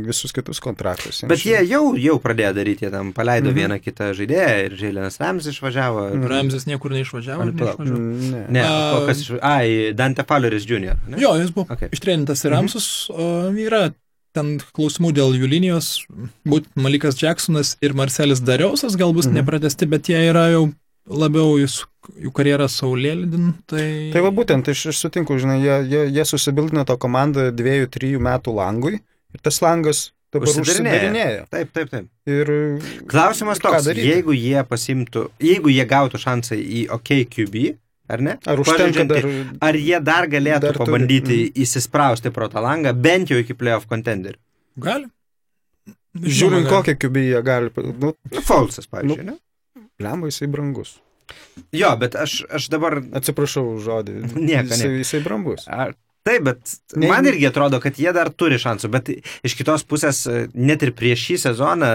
[0.05, 1.23] visus kitus kontraktus.
[1.29, 3.57] Bet jie jau, jau pradėjo daryti, jie tam paleido Mhm.
[3.59, 6.05] vieną kitą žaidėją ir Žėlinas Rams išvažiavo.
[6.13, 6.27] Mhm.
[6.31, 7.41] Ramzis niekur neišvažiavo.
[7.41, 7.99] Ar neišvažiavo?
[8.31, 8.45] Ne.
[8.49, 9.31] Ne, A- o kas iš...
[9.41, 10.95] Ai, Dante Fowleris Jr.
[11.07, 11.17] Ne?
[11.21, 11.89] Jo, jis buvo Okay.
[11.91, 12.53] ištrenintas į Mhm.
[12.55, 13.93] Ramsus, o yra
[14.35, 16.05] ten klausimų dėl jų linijos,
[16.45, 19.33] būt Malikas Jacksonas ir Marcelis Dariausas galbūt Mhm.
[19.39, 20.73] nepratesti, bet jie yra jau
[21.07, 21.85] labiau jų,
[22.25, 24.09] jų karjerą saulėlydin, tai...
[24.11, 28.19] Tai va būtent, aš, aš sutinku, žinai, jie, jie, jie susibildino tą komandą dviejų, trijų
[28.19, 28.99] metų langui
[29.35, 31.45] ir tas langas dabar Užsidarinėja.
[31.51, 32.09] Taip, taip, taip.
[32.27, 32.51] Ir
[33.11, 37.57] Klausimas toks, jeigu jie pasimtų, jeigu jie gautų šansą į OKQB,
[38.11, 38.37] ar ne?
[38.45, 39.29] ar užtenka dar...
[39.65, 41.55] Ar jie dar galėtų Dar dar turi, pabandyti mhm.
[41.65, 44.37] įsisprausti pro tą langą, bent jau iki playoff contender?
[44.81, 45.09] Gali.
[46.15, 47.71] Žiūrint, kokią QB jie gali.
[47.99, 49.39] Nu, Nu, Falsas, pavyzdžiui, ne?
[50.03, 50.95] lemba jisai brangus.
[51.75, 52.99] Jo, bet aš, aš dabar...
[53.17, 54.15] Atsiprašau už žodį.
[54.35, 54.99] Nieko, jisai, nieko.
[55.01, 55.65] jisai brangus.
[55.71, 55.95] Ar,
[56.25, 59.11] taip, bet Ne- man irgi atrodo, kad jie dar turi šansų, bet
[59.45, 61.91] iš kitos pusės, e, net ir prieš šį sezoną,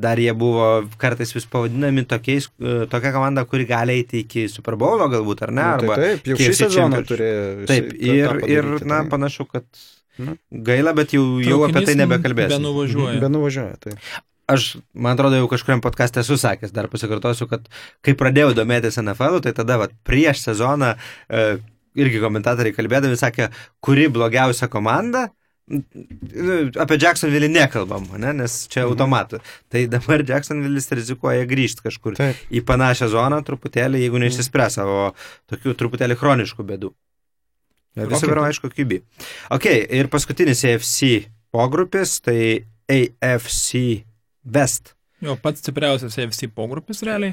[0.00, 0.68] dar jie buvo
[1.00, 5.52] kartais vis pavadinami tokiais, e, tokia komanda, kuri gali eiti iki Super Bowlo galbūt, ar
[5.52, 5.62] ne?
[5.62, 7.66] Nu, Arba, tai taip, jau šį sezoną turėjo.
[7.68, 9.64] Taip, ir, tą ir padaryti, na, tai- panašu, kad
[10.70, 12.56] gaila, bet jau, jau apie tai nebekalbėsiu.
[12.56, 13.20] Benuvažiuoja.
[13.20, 13.98] Benuvažiuoja, tai.
[14.48, 17.64] Aš, man atrodo, jau kažkuriam podcast'e esu sakęs, dar pasikartosiu, kad
[18.06, 20.92] kai pradėjau domėtis NFL, tai tada vat, prieš sezoną
[21.28, 21.58] e,
[21.96, 23.50] irgi komentatoriai kalbėdami sakė,
[23.84, 25.26] kuri blogiausia komanda.
[25.66, 28.92] Nu, Apie Jacksonville nekalbam, ne, nes čia Mhm.
[28.92, 29.40] automatu.
[29.68, 32.36] Tai dabar Jacksonville'is rizikuoja grįžti kažkur Taip.
[32.52, 35.14] į panašią zoną truputėlį, jeigu neišsispręs savo
[35.50, 36.92] tokių truputėlį chroniškų bėdų.
[37.96, 38.28] Visų Okay.
[38.28, 39.02] pirma, aišku, QB.
[39.50, 44.04] Ok, ir paskutinis AFC pogrupis, tai AFC
[44.44, 44.94] West.
[45.24, 47.32] Jo, pats stipriausias AFC pogrupis realiai.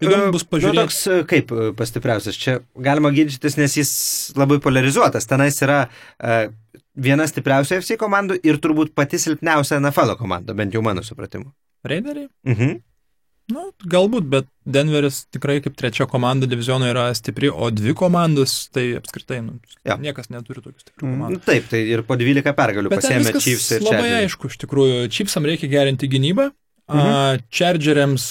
[0.00, 0.76] E, Įdomu bus Nu, pažiūrėti.
[0.82, 2.36] toks e, kaip e, pastipriausias.
[2.36, 3.92] Čia galima ginčytis, nes jis
[4.36, 5.24] labai polarizuotas.
[5.30, 6.52] Tenais yra uh,
[6.94, 11.48] viena stipriausia FC komandų ir turbūt pati silpniausia NFL komanda, bent jau mano supratimu.
[11.88, 12.28] Raideriai?
[12.44, 12.80] Mhm.
[13.52, 18.92] Nu, galbūt, bet Denveris tikrai kaip trečia komanda diviziono yra stipri, o dvi komandos, tai
[19.00, 19.96] apskritai, nu, Jo.
[20.00, 21.16] niekas neturi tokių stiprių Mhm.
[21.16, 21.30] komandų.
[21.32, 24.20] Nu, taip, tai ir po 12 pergalių Bet pasėmė Chiefs ir labai Chargers.
[24.36, 26.52] aišku, iš tikrųjų, Chiefsam reikia gerinti gynybą,
[26.90, 27.44] Mhm.
[27.52, 28.26] Chargeriams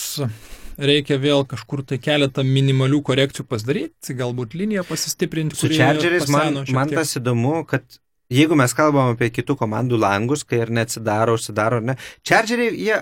[0.82, 5.58] reikia vėl kažkur tai keletą minimalių korekcijų pasidaryti, galbūt liniją pasistiprinti.
[5.60, 7.86] Su Chargeriais man, man tas įdomu, kad
[8.32, 11.98] jeigu mes kalbam apie kitų komandų langus, kai ir neatsidaro, užsidaro, ar ne,
[12.28, 13.02] Chargeriai, jie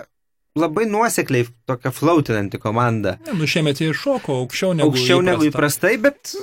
[0.58, 3.16] labai nuosekliai tokia flautinanti komanda.
[3.26, 6.34] Ne, nu šiemet jie iššoko aukščiau negu Aukščiau negu įprastai, bet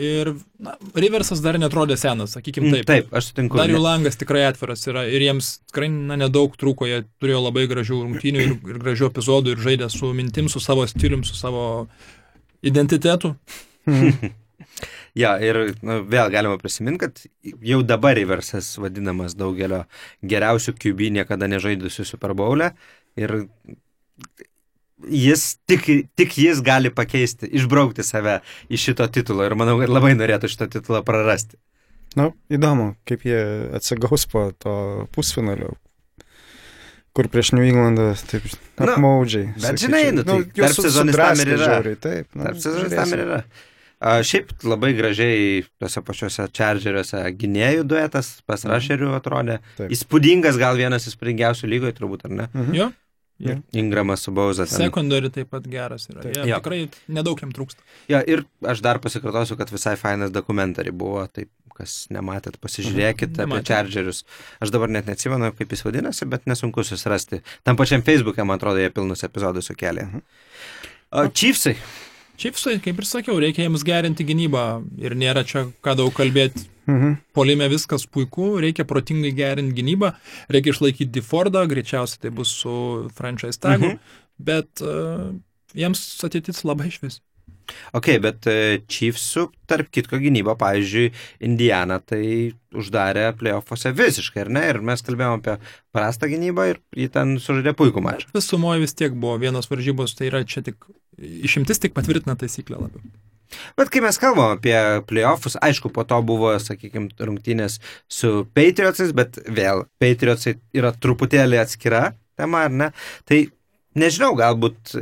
[0.00, 2.80] Ir na, Riversas dar netrodė senas, sakykime taip.
[2.82, 3.58] Mm, Taip, aš sutinku.
[3.60, 7.68] Dar jų langas tikrai atviras yra ir jiems tikrai na, nedaug trūko, jie turėjo labai
[7.70, 11.86] gražių rungtynių ir, ir gražių epizodų ir žaidė su mintim, su savo stilium, su savo
[12.66, 13.36] identitetu.
[15.14, 17.20] Ja, ir nu, vėl galima prisiminti, kad
[17.62, 19.84] jau dabar Riversas vadinamas daugelio
[20.26, 22.72] geriausių QB niekada nežaidusių Super Bowl'e
[23.20, 23.36] ir
[25.10, 25.86] jis, tik,
[26.16, 30.66] tik jis gali pakeisti, išbraukti save iš šito titulo ir manau, kad labai norėtų šito
[30.78, 31.56] titulo prarasti.
[32.16, 33.40] Na, įdomu, kaip jie
[33.74, 35.72] atsigaus po to pusfinalio,
[37.14, 38.42] kur prieš New Englandą taip
[38.78, 39.52] Nu, apmaudžiai.
[39.62, 41.68] bet žinai, nu, tai juos tarp sezonis tam ir yra.
[41.70, 43.40] žiauriai, Taip, nu, Tarp sezonis tam ir yra.
[44.04, 49.14] A, šiaip labai gražiai tuose pačiuose čaržeriuose gynėjų duetas pas Mhm.
[49.16, 49.58] Atrodė.
[49.78, 49.90] Taip.
[49.94, 52.48] Įspūdingas, gal vienas įspūdingiausių lygoje turbūt, ar ne?
[52.52, 52.74] Mhm.
[52.74, 52.90] Jo,
[53.72, 54.66] Ingramas su Bauza.
[54.66, 56.22] sekundari taip pat geras yra.
[56.22, 56.36] Taip.
[56.36, 56.60] Jie, Jo.
[56.60, 57.82] tikrai nedaug jam trūksta.
[58.08, 63.52] Ja, ir aš dar pasikartosiu, kad visai fainas dokumentari buvo, taip, kas nematėt, pasižiūrėkit Mhm.
[63.52, 63.62] apie.
[63.66, 64.22] Chargerius.
[64.62, 67.42] Aš dabar net neatsimenu, kaip jis vadinasi, bet nesunku susirasti.
[67.64, 70.06] Tam pačiam Facebook'e, man atrodo, jie pilnus epizodus sukėlė.
[70.06, 71.32] Mhm.
[71.34, 71.76] Chiefsai.
[72.38, 76.66] Chiefsai, kaip ir sakiau, reikia jiems gerinti gynybą ir nėra čia ką daug kalbėti.
[76.86, 77.14] Mhm.
[77.32, 80.12] Polime viskas puiku, reikia protingai gerinti gynybą,
[80.52, 83.98] reikia išlaikyti Defordą, greičiausiai tai bus su franchise tagu, Mhm.
[84.38, 85.32] bet uh,
[85.74, 87.20] jiems ateitis labai išvis.
[87.96, 91.06] Ok, bet e, Chiefsų, tarp kitko, gynyba, pavyzdžiui,
[91.48, 94.64] Indiana tai uždarė playoffuose visiškai, ar ne?
[94.68, 95.54] Ir mes kalbėjome apie
[95.94, 98.28] prastą gynybą ir jį ten sužaidė puikų mačą.
[98.36, 100.84] Visumoje vis tiek buvo vienos varžybos, tai yra čia tik
[101.16, 103.00] išimtis, tik patvirtina taisyklę labiau.
[103.78, 104.76] Bet kai mes kalbam apie
[105.08, 107.80] playoffus, aišku, po to buvo, sakykime, rungtynės
[108.10, 112.88] su Patriotsais, bet vėl Patriotsai yra truputėlį atskira tema, ar ne?
[113.28, 113.44] Tai
[113.94, 114.96] nežinau, galbūt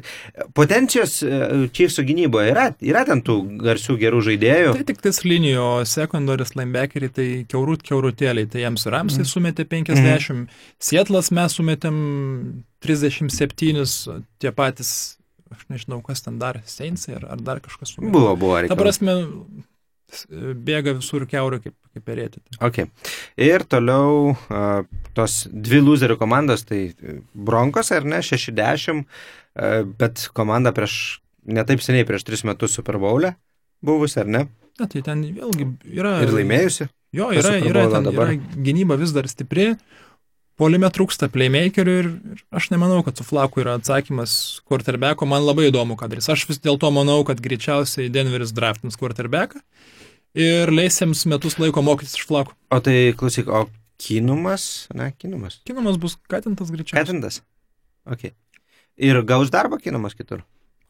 [0.53, 1.28] potencijos e,
[1.72, 4.74] Chiefsų gynyboje yra, yra ten tų garsių gerų žaidėjų.
[4.76, 9.30] Tai tik tais linijo sekundoris linebackeriai, tai keurut keurutėliai, tai jiems Ramsai Mhm.
[9.32, 10.44] sumetė 50,
[10.78, 11.96] Sietlas mes sumetėm
[12.84, 15.16] 37, tie patys,
[15.55, 18.12] aš nežinau, kas ten dar, Seinsai ar, ar dar kažkas sumetė.
[18.14, 18.78] Buvo, buvo Ta reikia.
[18.80, 19.14] prasme,
[20.12, 22.42] s- bėga visur keurio kaip, kaip perėti.
[22.61, 22.88] Okay.
[23.40, 24.82] Ir toliau uh,
[25.16, 26.82] tos dvi loserių komandos, tai
[27.34, 33.34] Bronkos ar ne, 60, uh, bet komanda prieš, netaip seniai, prieš 3 metus Super Bowl'e
[33.82, 34.44] buvusi, ar ne?
[34.80, 36.18] Na, tai ten vėlgi yra.
[36.24, 36.86] Ir laimėjusi.
[37.12, 38.30] Jo, yra, yra, ten, dabar.
[38.32, 39.74] yra gynyba vis dar stipri,
[40.62, 44.34] polime trūksta playmakerių ir, ir aš nemanau, kad su Flaku yra atsakymas
[44.68, 46.30] quarterbacko, man labai įdomu, ką darys.
[46.32, 49.62] Aš vis dėlto manau, kad greičiausiai Denveris draftins quarterbacką
[50.38, 52.54] ir leis jiems metus laiko mokytis iš Flaku.
[52.72, 53.66] O tai klausyk, o
[54.02, 55.60] Kinumas, ne, Kinumas.
[55.68, 57.04] Kinumas bus katintas greičiausiai.
[57.04, 57.42] Ketintas.
[58.08, 58.30] Ok.
[59.02, 60.42] Ir gaus darbą Kinumas kitur.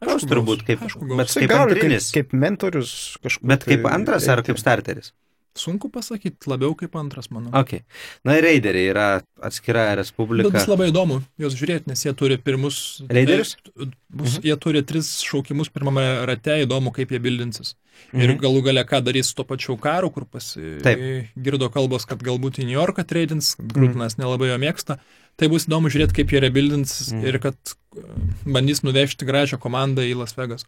[0.03, 1.35] Gaus turbūt kaip, aišku, bet gaus.
[1.35, 2.07] Tai kaip gal kaip, antrinis.
[2.15, 2.93] kaip mentorius
[3.23, 3.45] kažkoks.
[3.53, 5.13] Bet kaip antras ar kaip starteris?
[5.55, 7.51] Sunku pasakyti, labiau kaip antras, manau.
[7.53, 7.83] Ok.
[8.25, 9.07] Na ir Raideriai yra
[9.39, 10.49] atskira Bet respublika.
[10.49, 13.01] bus labai įdomu juos žiūrėti, nes jie turi pirmus...
[13.09, 13.55] Raiderius?
[13.77, 14.43] Bus, Mhm.
[14.45, 17.75] Jie turi tris šaukimus pirmame rate, įdomu, kaip jie bildinsis.
[18.13, 18.39] Ir Mhm.
[18.41, 22.77] galų gale, ką darys su to pačiu karu, kur pasigirdo kalbos, kad galbūt į New
[22.79, 23.69] Yorką treidins, Mhm.
[23.73, 24.97] Grūtinas nelabai jo mėgsta.
[25.37, 27.25] Tai bus įdomu žiūrėti, kaip jie rebildins Mhm.
[27.25, 27.55] ir kad
[27.95, 28.01] e,
[28.45, 30.65] bandys nuvežti gražią komandą į Las Vegas.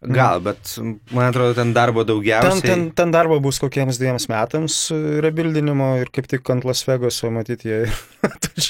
[0.00, 0.74] Gal, bet
[1.12, 2.62] man atrodo, ten darbo Ten, daugiausiai.
[2.64, 7.30] ten, ten darbo bus kokiems dviems metams e, rebildinimo ir kaip tik ant Las Vegaso
[7.34, 7.82] matyti jie.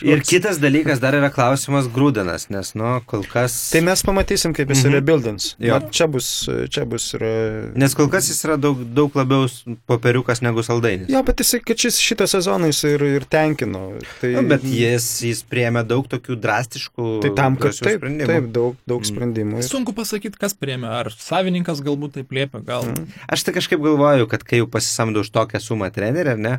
[0.07, 3.55] Ir kitas dalykas dar yra klausimas grūdinas, nes, nu, kol kas.
[3.73, 4.87] Tai mes pamatysim, kaip jis Mhm.
[4.91, 4.95] mhm.
[4.99, 5.47] rebildins.
[5.59, 5.79] Jo.
[5.81, 6.29] Na, Čia bus,
[6.71, 7.31] čia bus yra...
[7.75, 9.49] Nes kol kas jis yra daug, daug labiau
[9.91, 11.09] popieriukas negu saldainis.
[11.11, 13.83] Jo, bet jisai, kad šis šitą sezoną jis ir, ir tenkino.
[14.21, 17.09] Tai, Nu, bet jis, jis priemė daug tokių drastiškų.
[17.27, 18.31] Tai tam, kad taip, sprendimų.
[18.31, 19.11] taip, daug, daug Mm.
[19.11, 19.59] sprendimų.
[19.65, 19.69] Ir...
[19.69, 20.90] Sunku pasakyti, kas priemė.
[20.91, 22.87] Ar savininkas galbūt taip liepia, gal.
[22.89, 23.07] Mm.
[23.31, 26.55] Aš tai kažkaip galvoju, kad kai jau pasisamdo už tokią sumą trenerį, ar ne,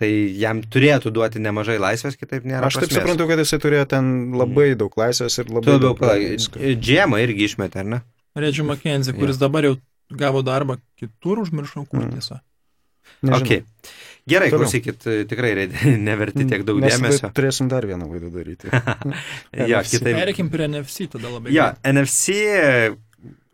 [0.00, 0.10] tai
[0.40, 2.66] jam turėtų duoti nemažai laisvės, kitaip nėra.
[2.66, 2.98] Aš taip prasmės.
[3.02, 6.64] suprantu, kad jisai turėjo ten labai daug laisvės ir Tu labai labiau daug visko.
[6.82, 8.02] Džiemą irgi išmetė, ar ne?
[8.36, 9.76] Redži McKenzie, kuris dabar jau
[10.12, 12.42] gavo darbą kitur, užmiršau, kur tiesa.
[13.22, 13.62] Okay.
[14.26, 14.66] Gerai, Toliau.
[14.66, 15.76] klausykit, tikrai Raid-
[16.08, 17.30] neverti tiek daug Mes dėmesio.
[17.34, 18.66] turėsim dar vieną laidą daryti.
[19.70, 20.16] Jo, kitaip.
[20.18, 21.52] Pereikim prie NFC tada labai.
[21.54, 21.86] Jo, greit.
[21.94, 22.34] NFC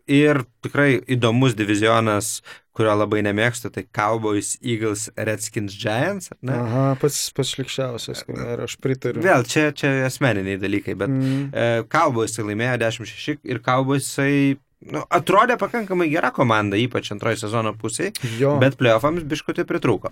[0.07, 2.41] ir tikrai įdomus divizionas,
[2.73, 6.31] kurio labai nemėgstu, tai Cowboys, Eagles, Redskins, Giants.
[6.41, 6.55] Ne?
[6.57, 9.21] Aha, pats pats šlikščiausias, ir aš pritariu.
[9.23, 11.49] Vėl čia, čia asmeniniai dalykai, bet Mm.
[11.53, 14.57] e, Cowboys laimėjo 10-6 ir Cowboysai
[14.89, 18.11] nu, atrodė pakankamai gera komanda, ypač antroji sezono pusėje,
[18.59, 20.09] bet playoffams biškutį pritrūko.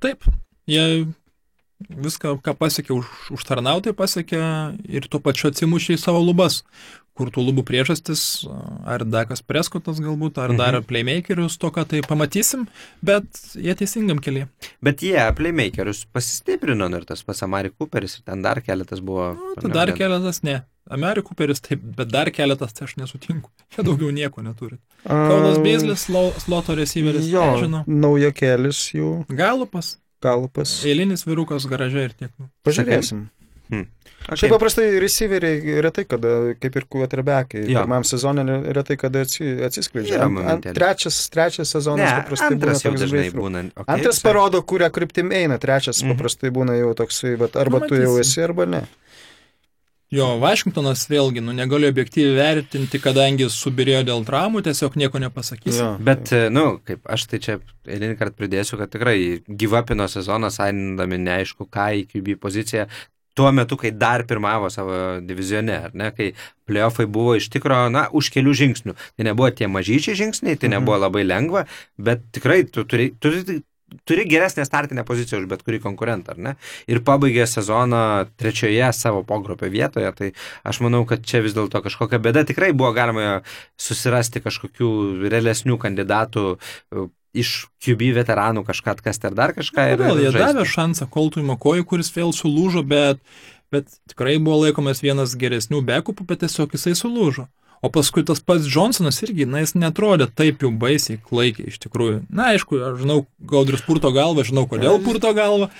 [0.00, 0.24] Taip,
[0.70, 1.06] jie
[1.80, 3.06] viską, ką pasiekė už,
[3.36, 4.40] užtarnautai, pasiekė
[4.88, 6.62] ir tuo pačiu atsimušė į savo lubas,
[7.20, 8.22] kur tų lubų priežastis,
[8.88, 10.86] ar Dakas Preskotas galbūt, ar dar Mhm.
[10.88, 12.64] playmakerius toką, tai pamatysim,
[13.04, 14.48] bet jie teisingam kelyje.
[14.82, 19.34] Bet jie, playmakerius, pasistiprino ir tas pats Amari Cooperis ir ten dar keletas buvo.
[19.36, 20.62] Nu, tai dar keletas ne.
[20.90, 23.50] Amerikų peris taip, bet dar keletas tai aš nesutinku.
[23.76, 24.78] Jie daugiau nieko neturi.
[25.06, 27.84] Kaunas Beizlis, Slo- sloto receiveris, Jo, nežinau.
[27.86, 30.80] nauja kelias jų Galupas, galpas.
[30.88, 32.32] eilinis virukas garaže ir tiek.
[32.66, 33.28] Pažiūrėsim.
[34.20, 34.36] Okay.
[34.36, 36.28] Šiaip paprastai receiveriai retai kada,
[36.60, 37.80] kaip ir quarterbackai, Jo.
[37.80, 38.44] pirmam sezonė
[38.76, 40.18] retai kada atsi- atsiskleidžia.
[40.20, 43.46] Yra Ant, trečias, trečias sezonas Ne, paprastai būna antras jau toks dažnai breakthrough.
[43.48, 43.62] būna.
[43.74, 44.26] Okay, Antras visai.
[44.32, 46.12] parodo, kurią kryptim eina, trečias Mhm.
[46.14, 48.20] paprastai būna jau toksai, bet arba Nu, tu jau matysim.
[48.20, 48.82] esi, arba ne.
[50.10, 55.78] Jo, Vašingtonas vėlgi, nu negaliu objektyviai vertinti, kadangi subirėjo dėl traumų, tiesiog nieko nepasakysiu.
[55.78, 55.98] Jo.
[56.02, 61.68] Bet, nu, kaip aš tai čia eilinį kartą pridėsiu, kad tikrai gyvapino sezoną, sainindami neaišku
[61.70, 62.88] ką į QB poziciją,
[63.40, 66.30] tuo metu, kai dar pirmavo savo divizione, ar ne, kai
[66.68, 68.98] playoffai buvo iš tikro, na, už kelių žingsnių.
[69.16, 70.76] Tai nebuvo tie mažyčiai žingsniai, tai Mhm.
[70.76, 71.64] nebuvo labai lengva,
[71.98, 73.62] bet tikrai tu turi, turi,
[74.06, 76.52] turi geresnę startinę poziciją už bet kurį konkurentą, ar ne?
[76.86, 80.28] Ir pabaigė sezoną trečioje savo pogrupio vietoje, tai
[80.62, 83.40] aš manau, kad čia vis dėlto kažkokia bėda tikrai buvo galima
[83.80, 84.90] susirasti kažkokių
[85.32, 86.44] realesnių kandidatų
[87.34, 89.86] iš QB veteranų kažką atkasti ar dar kažką.
[89.92, 90.56] ir- Gal ir jie žaisti.
[90.58, 93.18] davė šansą Koltui Makojui, kuris vėl sulūžo, bet,
[93.70, 97.46] bet tikrai buvo laikomas vienas geresnių bekupų, bet tiesiog jisai sulūžo.
[97.82, 102.26] O paskui tas pats Johnsonas irgi, na, jis netrodė taip jau baisiai klaikiai iš tikrųjų.
[102.28, 105.70] Na, aišku, aš žinau, Gaudris purto galvą, žinau, kodėl purto galvą,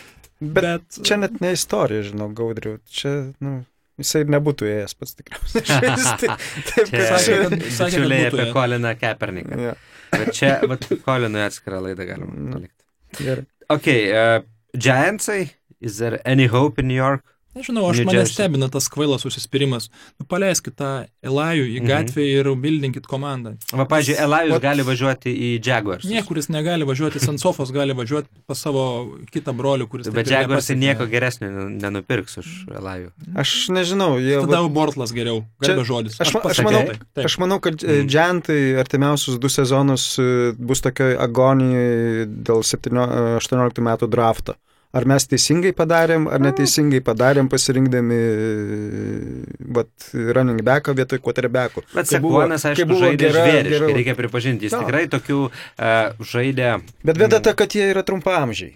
[0.41, 1.01] Bet, bet...
[1.05, 2.79] čia net ne istorija, žinau, Gaudriu.
[2.89, 3.67] Čia, nu,
[4.01, 5.61] jisai nebūtų ėjęs pats tikriausiai.
[6.25, 8.47] Taip, Čia kad sakė, kad- sakė, kad apie.
[8.55, 9.59] Koliną Keperniką.
[9.61, 9.75] Ja,
[10.11, 12.53] Bet čia, vat, Kolinui atskirą laidą galima Mm.
[12.53, 12.85] palikti.
[13.25, 13.45] gerai.
[13.71, 14.43] Ok, uh,
[14.77, 15.51] Giantsai,
[15.81, 17.25] is there any hope in New York?
[17.55, 19.89] Nežinau, aš mane stebina tas kvailas užsispyrimas.
[20.21, 21.87] Nu, paleiskit tą Elajų į Mhm.
[21.89, 23.57] gatvę ir bildinkit komandą.
[23.75, 24.63] Va, pažiūrėjau, Elajus What?
[24.63, 26.05] gali važiuoti į Jaguars.
[26.07, 28.85] Niekuris negali važiuoti, Sansofas gali važiuoti pas savo
[29.33, 30.09] kitą brolių, kuris...
[30.15, 30.79] Bet nepasiekė.
[30.79, 33.11] nieko geresnio nenupirks už Elajų.
[33.37, 34.39] Aš nežinau, jie...
[34.47, 36.21] Tada va- Bortlas geriau, garbė žodis.
[36.21, 37.25] Aš, aš, pasakiau manau, taip, taip.
[37.27, 37.91] aš manau, kad Mhm.
[38.05, 38.09] mm.
[38.09, 44.55] džentai artimiausius du sezonus e, bus tokioj agonijai dėl 17 18 metų drafto.
[44.91, 49.91] Ar mes teisingai padarėm, ar neteisingai padarėm, pasirinkdami e, vat,
[50.35, 51.85] running backą vietoj quarterbackų.
[51.95, 54.67] Bet kai aišku, buvo žaidė gera- žvėriškai, gera- reikia pripažinti.
[54.67, 54.81] Jis Jo.
[54.83, 56.73] tikrai tokių uh, žaidė.
[57.07, 58.75] Bet bėda ta, kad jie yra trumpamžiai.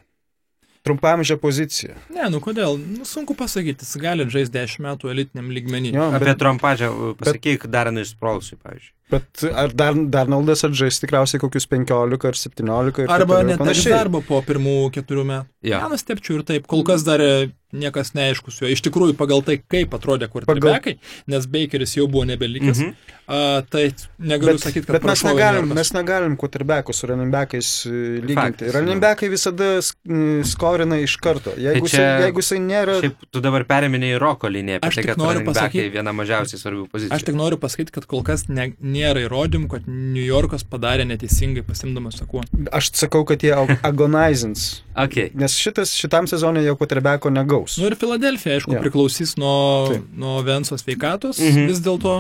[0.85, 1.95] Trumpamžė pozicija.
[2.13, 2.77] Ne, nu kodėl?
[2.77, 5.95] Nu, sunku pasakyti, jis gali žaisti 10 metų elitiniam lygmenį.
[5.97, 8.93] Jo, Apie bet, trumpažę pasakyk Daranui Sprolsui, pavyzdžiui.
[9.11, 13.93] Bet ar dar, Darnoldas atžais tikriausiai kokius 15 ar 17 ir taip Arba net panašiai.
[13.99, 15.49] darbo po pirmų keturių metų.
[15.65, 15.79] Jo.
[15.85, 16.67] Nenustepčiau ir taip.
[16.69, 18.71] Kol kas dar e, niekas neaišku su juo.
[18.73, 20.99] Iš tikrųjų, pagal tai, kaip atrodė quarterbackai,
[21.33, 22.91] nes Bakeris jau buvo nebelikęs, Mhm.
[23.27, 28.21] a, tai negaliu sakyti, kad bet mes negalim, mes negalim quarterbackus su running backais e,
[28.21, 28.35] lyginti.
[28.35, 29.05] Faktas, Running jo.
[29.07, 29.71] backai visada
[30.45, 31.51] skorina iš karto.
[31.57, 32.99] Jeigu, Tai čia- jeigu jisai nėra...
[33.01, 35.93] Šiaip tu dabar perėminėjai Roko liniją, apie Aš tai, tik kad noriu running backai pasakyt-
[35.97, 37.13] viena mažiausiai svarbių pozicijų.
[37.17, 41.65] Aš tik noriu pasakyti, kad kol kas ne, nėra įrodymų, kad New Yorkas padarė neteisingai
[41.67, 42.43] pasimdamas sakuo.
[42.75, 44.81] Aš sakau, kad jie ag- agonizins.
[44.95, 45.29] Okay.
[45.35, 47.77] Nes šitas, šitam sezonui jau quarterbacko negaus.
[47.83, 48.83] Nu ir Filadelfija, aišku, ja.
[48.85, 49.57] priklausys nuo,
[49.91, 50.07] Taip.
[50.15, 51.51] nuo Venso sveikatos Mhm.
[51.59, 51.69] mhm.
[51.73, 52.15] vis dėlto.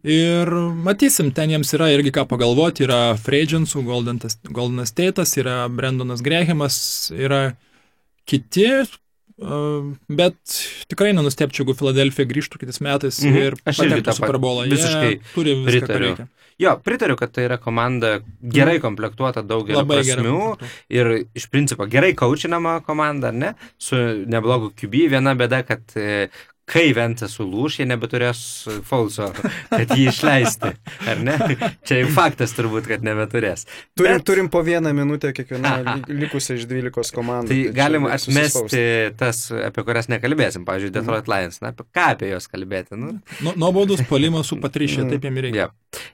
[0.00, 0.48] Ir
[0.80, 6.78] matysim, ten jiems yra irgi ką pagalvoti, yra Freidžinsų, Golden State'as, yra Brendonas Grehamas,
[7.12, 7.42] yra
[8.24, 8.64] kiti,
[10.08, 10.36] bet
[10.90, 13.36] tikrai nenustepčiau, jeigu Filadelfija grįžtų kitais metais Mhm.
[13.36, 14.66] ir Aš patektų tą pat- Super Bowlą.
[14.66, 16.28] Jie visiškai turi viską, ką pritariu.
[16.60, 20.58] Jo, pritariu, kad tai yra komanda gerai komplektuota daugelį Labai prasmių
[20.90, 23.54] ir iš principo gerai kaučinama komanda, ne?
[23.78, 26.28] Su neblogu QB viena bėda, kad e,
[26.70, 28.40] kai Ventas sulūš, jie nebeturės
[28.86, 29.26] Folso,
[29.72, 30.70] kad jį išleisti,
[31.10, 31.34] ar ne?
[31.88, 33.64] Čia jau faktas turbūt, kad nebeturės.
[33.98, 37.50] Turim, Bet- turim po vieną minutę kiekvieną li- likusią iš 12 komandų.
[37.50, 38.84] Tai čia galim atmesti
[39.18, 40.64] tas, apie kurias nekalbėsim.
[40.68, 41.60] Pavyzdžiui, Detroit Lions.
[41.64, 42.94] Na, apie ką apie juos kalbėti?
[42.98, 45.10] Nu, Nu, Nuobodus polimas su Patrišė, Mhm.
[45.10, 45.54] taip ir reikia.
[45.66, 45.68] ja.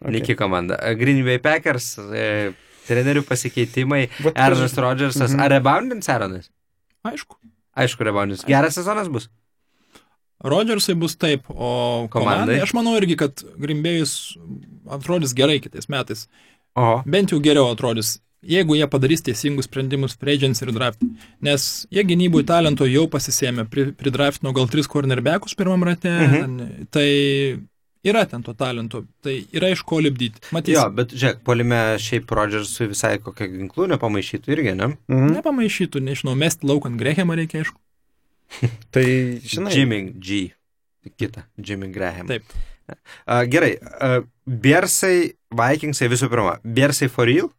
[0.09, 0.77] Niki komanda.
[0.97, 2.53] Green Bay Packers, e,
[2.89, 5.41] trenerių pasikeitimai, Aaronas paži- Rodgersas, Mhm.
[5.43, 6.49] ar reboundins Aaronas?
[7.05, 7.37] Aišku.
[7.77, 8.45] Aišku, reboundins.
[8.47, 9.29] Geras sezonas bus.
[10.45, 12.11] Rodžersai bus taip, o Komandai?
[12.11, 14.37] komandai, aš manau irgi, kad Grimbėjus
[14.93, 16.27] atrodys gerai kitais metais.
[16.77, 17.03] O.
[17.09, 21.01] Bent jau geriau atrodys, jeigu jie padarys teisingus sprendimus Freidžians ir draft.
[21.43, 26.87] Nes jie gynybų talento jau pasisėmė, pri, pridraftino gal tris cornerbackus pirmam rate, Mhm.
[26.93, 27.09] tai
[28.05, 30.39] yra ten to talento, tai yra iš ko lipdyti.
[30.45, 30.95] Jo, Matysim.
[30.95, 34.93] bet žiūrėk, polime šiaip Rodgersui visai kokią ginklų nepamaišytų irgi, ne?
[35.09, 35.33] Mhm.
[35.41, 37.81] Nepamaišytų, nežinau, mesti lauk ant Grehamą reikia, aišku.
[38.95, 39.05] Tai,
[39.43, 40.53] žinai, Jimmy G.
[41.19, 42.27] Kita, Jimmy Graham.
[42.27, 42.43] Taip.
[43.27, 46.57] A, gerai, a, Bersai, Vikingsai visų pirma.
[46.63, 47.51] Bersai for real?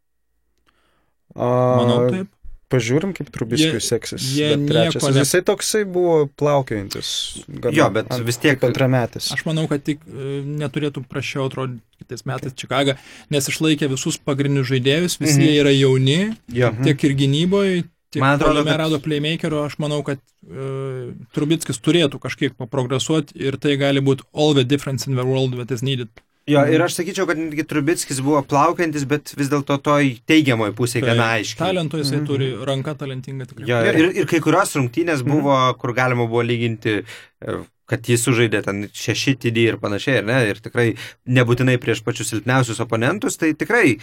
[1.36, 1.48] A,
[1.82, 2.34] Manau, taip.
[2.68, 4.24] Pažiūrim, kaip Trubiskiui Jie- seksis.
[4.36, 5.04] jie bet trečias.
[5.16, 7.12] ne- Jisai toksai buvo plaukiojantis.
[7.48, 9.30] gana Jo, bet ant- vis tiek- Antrametis.
[9.32, 12.98] Aš manau, kad tik e, neturėtų prašiau atrodyti kitais metais Čikaga,
[13.32, 15.48] nes išlaikė visus pagrindinius žaidėjus, visi Mhm.
[15.48, 16.38] jie yra jauni.
[16.52, 16.84] Mhm.
[16.84, 22.20] tiek ir gynyboje, tiek Man atrodo, kad- rado playmakerio, aš manau, kad uh, Trubickis turėtų
[22.24, 26.10] kažkiek paprogresuoti ir tai gali būti all the difference in the world that is needed.
[26.48, 31.04] Jo, ir aš sakyčiau, kad netgi Trubickis buvo plaukiantis, bet vis dėlto toj teigiamoje pusėje
[31.10, 31.60] gana aiškiai.
[31.60, 32.28] Talento jisai Mhm.
[32.30, 33.68] turi, ranka talentinga tikrai.
[33.68, 37.02] Jo, ir, ir kai kurios rungtynės buvo, kur galima buvo lyginti,
[37.44, 40.40] e, kad jis sužaidė ten šeši TD ir panašiai, ar ne?
[40.50, 40.96] Ir tikrai
[41.28, 43.98] nebūtinai prieš pačius silpniausius oponentus, tai tikrai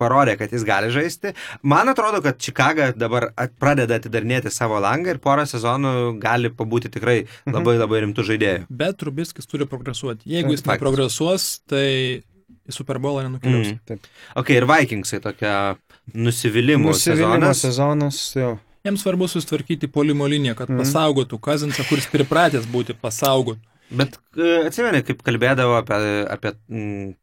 [0.00, 1.32] parodė, kad jis gali žaisti.
[1.62, 6.90] Man atrodo, kad Čikaga dabar at- pradeda atidarnėti savo langą ir porą sezonų gali pabūti
[6.92, 7.54] tikrai Mhm.
[7.54, 8.66] labai labai rimtų žaidėjų.
[8.70, 10.22] Bet Trubickis turi progresuoti.
[10.26, 10.80] Jeigu jis Faktas.
[10.80, 12.22] neprogresuos, tai
[12.68, 13.72] į Super Bowlą nenukeliaus.
[13.72, 13.80] Mm.
[13.86, 14.00] Taip.
[14.36, 15.76] Ok, ir Vikingsai tokia
[16.14, 17.60] nusivylimų Nusivylimo sezonas.
[17.62, 18.58] sezonas, jo.
[18.86, 20.78] Jiems svarbu susitvarkyti polimo liniją, kad Mhm.
[20.80, 23.58] pasaugotų Kazinsą, kuris pripratęs būti pasaugot.
[23.90, 27.14] Bet e, atsimeni, kaip kalbėdavo apie, apie mm,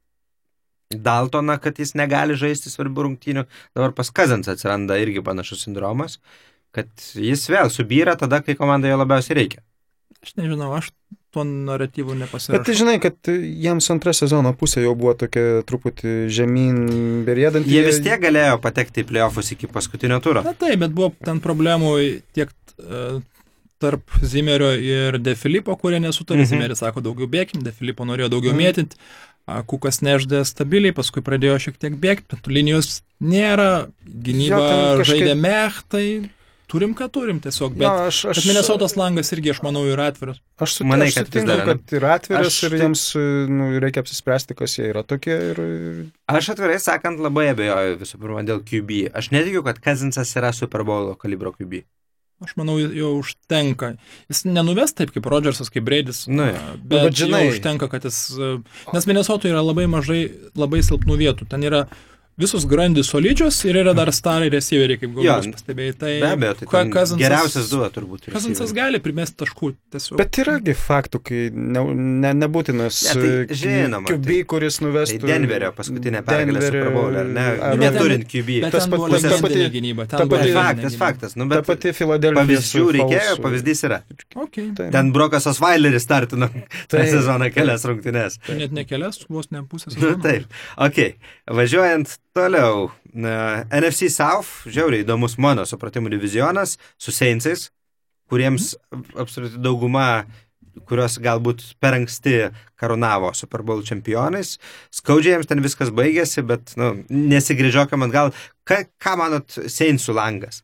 [0.99, 6.19] Daltoną, kad jis negali žaisti svarbių rungtynių, dabar pas Kazins atsiranda irgi panašus sindromas,
[6.73, 9.63] kad jis vėl subyra tada, kai komandai jo labiausiai reikia.
[10.23, 10.93] Aš nežinau, aš
[11.33, 12.75] tuo naratyvu Bet tai nepasirašau.
[12.79, 16.77] žinai, kad jiems antra sezono pusė jau buvo tokia truputį žemyn
[17.27, 17.73] berėdanti.
[17.73, 20.45] Jie vis tiek galėjo patekti į playoffus iki paskutinio turo.
[20.45, 21.95] Na taip, bet buvo ten problemų
[22.37, 23.19] tiek uh,
[23.83, 26.45] tarp Zimerio ir De Filipo, kurie nesutarė.
[26.45, 26.51] Mhm.
[26.53, 28.63] Zimeris sako daugiau bėgim, De Filipo norėjo daugiau mhm.
[28.63, 29.01] mėtinti.
[29.43, 34.69] Kukas neždė stabiliai, paskui pradėjo šiek tiek bėgti, bet linijos nėra, gynyba Jo,
[35.01, 35.09] kažkaip...
[35.09, 36.05] žaidė mech, tai
[36.71, 37.75] turim, ką turim tiesiog.
[37.75, 40.39] Bet, Jo, aš, aš, bet Minnesotos langas irgi, aš manau, yra atviras.
[40.63, 43.03] Aš sutinku, Manai, kad sutinku, dar, kad yra atviras Aš ir jiems
[43.51, 45.35] nu, reikia apsispręsti, kas jie yra tokie.
[45.51, 45.99] Ir, ir...
[46.31, 49.03] Aš atvirai sakant labai abejoju visų pirma dėl QB.
[49.11, 51.83] Aš netikiu, kad Kazinsas yra Super Bowl kalibro QB.
[52.43, 53.93] Aš manau, jo užtenka.
[54.31, 56.63] Jis nenuves taip kaip Rodžersas, kaip Breidis, Nu, jo.
[56.75, 58.17] bet, bet bet žinai- užtenka, kad jis...
[58.93, 60.25] Nes Minnesotoje yra labai mažai,
[60.59, 61.47] labai silpnų vietų.
[61.53, 61.85] Ten yra
[62.37, 65.93] visos grandys solidžios ir yra dar starai receiveriai, kaip galbūt pastebėjai.
[66.01, 68.27] Tai Be abejo, tai Ka- Cousinsas- geriausias duo turbūt.
[68.33, 68.73] Receiveriai.
[68.73, 70.17] gali primesti taškų tiesiog.
[70.17, 74.87] Bet yragi faktų, kai ne, ne, nebūtinas Ne, tai e, žinoma, QB, tai- kuris Tai
[74.87, 75.21] nuvestų.
[75.29, 77.45] Denverio paskutinė pergalė Denverio- Super Bowl, ar ne?
[77.61, 78.61] ar- Neturint QB.
[78.71, 80.07] Tas ten pat- buvo tas ta pati- gynyba.
[80.09, 81.35] ta Ten buvo pati- Faktas, faktas.
[81.35, 82.43] Nu, Ta bet pati Filadelfija.
[82.45, 84.01] pavyzdžių reikėjo, pavyzdys yra.
[84.35, 84.73] Okay.
[84.75, 86.49] Tai, Ten Brokas Osvaileris startino
[86.89, 88.39] tą Tai- sezoną kelias rungtynes.
[88.47, 89.95] Tai net nekelias, vos ne pusės.
[90.03, 90.45] Nu, taip.
[90.77, 91.15] Ok.
[91.47, 92.91] Važiuojant toliau.
[93.13, 97.67] Na, NFC South, žiauriai įdomus mano supratimų divizionas su Saintsais,
[98.31, 98.73] kuriems
[99.19, 100.25] absoliuti dauguma
[100.89, 102.49] kurios galbūt per anksti
[102.81, 104.55] karūnavo Super Bowl čempionais.
[104.93, 108.33] Skaudžiai jiems ten viskas baigėsi, bet nu, nesigrįžiokim atgal.
[108.67, 110.63] Ką, ką manot Seinsų langas?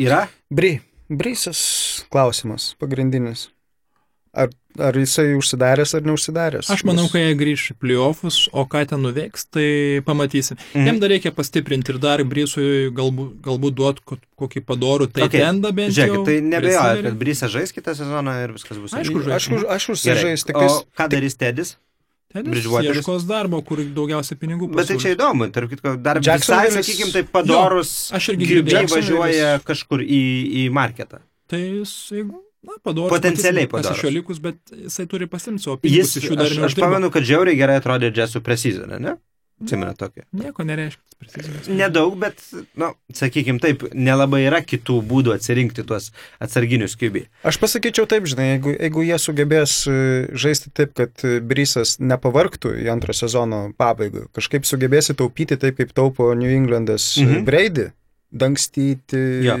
[0.00, 0.24] Yra?
[0.48, 0.78] Bry.
[1.10, 1.60] Brysas
[2.12, 3.48] klausimas, pagrindinis.
[4.30, 6.70] Ar, ar jisai užsidaręs ar neužsidaręs?
[6.70, 10.56] Aš manau, kai jie grįš į playoffus, o ką ten nuveiks, tai pamatysim.
[10.74, 10.86] Mhm.
[10.86, 15.40] Jiem dar reikia pastiprinti ir dar Brysui galbūt, galbūt duot ko- kokį padorų tai Okay.
[15.40, 16.24] tendą bent Žiūrėkit, jau.
[16.24, 18.92] tai nebejoju, kad Brysas žais kitą sezoną ir viskas bus.
[18.92, 19.34] Aišku, žais.
[19.36, 20.82] Aš, aš užsižais, tik O tais.
[20.96, 21.76] ką darys Tedis?
[22.32, 25.16] Tedis ieškos darbo, kur daugiausiai pinigų Bet tai čia pasiūlys.
[25.18, 28.12] įdomu, tarp kitko, dar visai, Jacksonville'is- sakykime, taip padorus.
[28.14, 28.86] aš irgi girdėjau.
[28.86, 30.20] važiuoja kažkur į,
[30.62, 31.18] į marketą.
[31.48, 33.10] Tai jis, jeigu, na, padorus.
[33.14, 33.98] Potencialiai padorus.
[33.98, 36.78] iš jo likus, bet jisai turi pasimti savo pinigus Jis, iš jų dar aš, aš
[36.80, 39.16] pamenu, kad žiauriai gerai atrodė Jessų preseasoną, ne?
[39.60, 40.22] Atsimena tokį.
[40.40, 41.02] Nieko nereiškia.
[41.20, 41.66] precizinis.
[41.68, 42.38] Nedaug, bet,
[42.80, 46.06] na, nu, sakykime taip, nelabai yra kitų būdų atsirinkti tuos
[46.40, 47.26] atsarginius kiubi.
[47.44, 49.98] Aš pasakyčiau taip, žinai, jeigu, jeigu jie sugebės e,
[50.32, 55.92] žaisti taip, kad e, Brysas nepavarktų į antrą sezono pabaigą, kažkaip sugebėsi taupyti taip, kaip
[55.92, 57.28] taupo New Englandas Mhm.
[57.28, 57.44] mhm.
[57.44, 57.90] Brady,
[58.32, 59.58] dangstyti, Jo.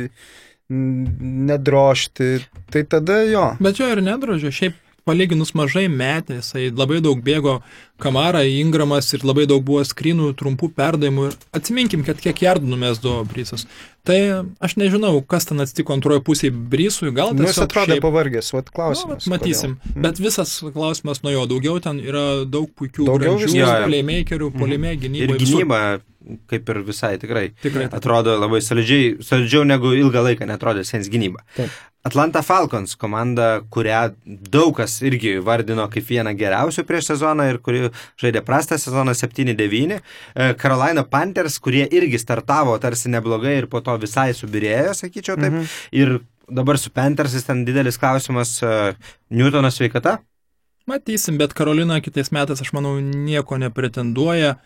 [0.70, 2.30] Nedrošti,
[2.70, 3.46] tai tada jo.
[3.62, 7.60] Bet jo ir nedrožė, šiaip palyginus mažai metė, jisai labai daug bėgo
[8.00, 11.26] Kamara, Ingramas ir labai daug buvo skrynų, trumpų perdavimų.
[11.28, 13.66] Ir atsiminkim, kad kiek jardų numesdavo Brysas.
[14.08, 14.16] Tai
[14.64, 18.70] aš nežinau, kas ten atsitiko antroje pusėje Brysui, gal Nu, jis atrodo šiaip- pavargęs, vat
[18.70, 19.26] Nu, klausimas.
[19.26, 19.76] vat matysim.
[19.76, 19.92] kodėl.
[19.96, 20.02] Mhm.
[20.02, 23.04] Bet visas klausimas nuo jo daugiau ten yra daug puikių
[23.86, 25.38] playmakerių, polime, Ir gynyboje.
[25.38, 25.60] visur.
[25.60, 26.00] gynyba,
[26.48, 27.88] kaip ir visai tikrai, Tikrai.
[27.90, 27.94] taip.
[28.00, 31.40] atrodo labai solidžiai, solidžiau negu ilgą laiką netrodė Sens gynyba.
[31.56, 31.68] Taip.
[32.02, 37.90] Atlanta Falcons komanda, kurią daug kas irgi vardino kaip vieną geriausių prieš sezoną ir kuri
[38.20, 39.98] žaidė prastą sezoną 7-9.
[39.98, 45.52] E, Carolina Panthers, kurie irgi startavo tarsi neblogai ir po to visai subirėjo, sakyčiau taip.
[45.52, 45.68] Mhm.
[46.00, 46.16] Ir
[46.50, 48.96] dabar su Panthersais ten didelis klausimas uh,
[49.30, 50.18] Newtono sveikata.
[50.90, 54.56] Matysim, bet Karolina kitais metais, aš manau, nieko nepretenduoja.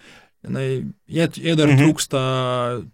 [0.45, 1.74] Jinai, jie, jie dar Mhm.
[1.78, 1.84] mhm.
[1.86, 2.20] trūksta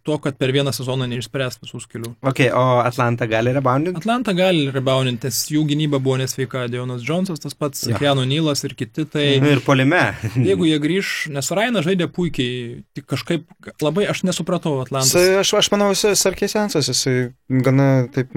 [0.07, 2.13] to, kad per vieną sezoną neišspręs visų skilių.
[2.23, 3.99] Ok, o Atlanta gali reboundinti?
[3.99, 6.69] Atlanta gali reboundinti, nes jų gynyba buvo nesveika.
[6.71, 7.83] Dionas Jonesas, tas pats.
[7.99, 9.05] Keanu Nylas ir kiti.
[9.11, 10.15] Tai Ir polime.
[10.49, 13.47] jeigu jie grįž, nes Rainas žaidė puikiai, tik kažkaip
[13.83, 15.15] labai aš nesupratau Atlantos.
[15.17, 17.33] Aš, aš manau, jisai Sarkėsensas, jisai
[17.67, 18.31] gana taip,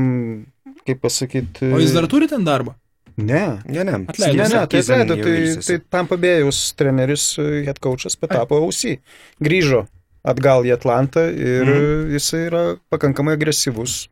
[0.87, 1.69] kaip pasakyti.
[1.73, 2.73] O jis dar turi ten darbą?
[3.17, 3.59] Ne.
[3.65, 3.91] Ne, ne.
[4.07, 4.37] Atleido.
[4.37, 5.35] Ne, ne, tai atleido, tai,
[5.67, 8.95] tai tam pabėjus treneris, head coachas patapo ausį.
[9.43, 9.83] Grįžo
[10.25, 12.11] atgal į Atlantą ir Mhm.
[12.15, 14.07] jisai yra pakankamai agresyvus.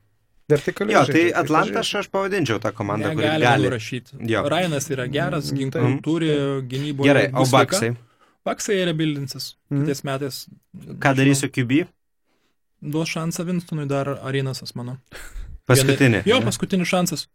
[0.52, 0.94] Vertikaliai.
[1.00, 3.70] Jo, tai Atlantą aš, aš pavadinčiau tą komandą, kuri Negalima gali.
[3.70, 4.12] nurašyti.
[4.30, 4.44] Jo.
[4.50, 6.02] Rainas yra geras, ginklų Mhm.
[6.04, 6.30] turi,
[6.68, 7.08] gynyboje.
[7.08, 7.46] Gerai, o.
[7.46, 7.96] Baksai?
[8.46, 9.56] Baksai rebildinsis.
[9.72, 9.82] Mhm.
[9.86, 10.48] Kitais metais.
[11.00, 11.86] Ką darysiu QB?
[12.84, 14.98] Duos šansą Winstonui dar Arinasas, manau.
[15.68, 16.24] Paskutinį.
[16.26, 17.28] Jo, paskutinis šansas.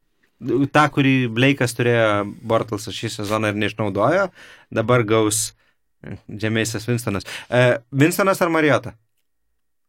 [0.72, 4.28] Tą, kurį Bleikas turėjo Bortalsas šį sezoną ir neišnaudojo,
[4.74, 5.52] dabar gaus
[6.30, 7.26] Džemėsas Winstonas.
[7.50, 8.94] E, Winstonas ar Marijota?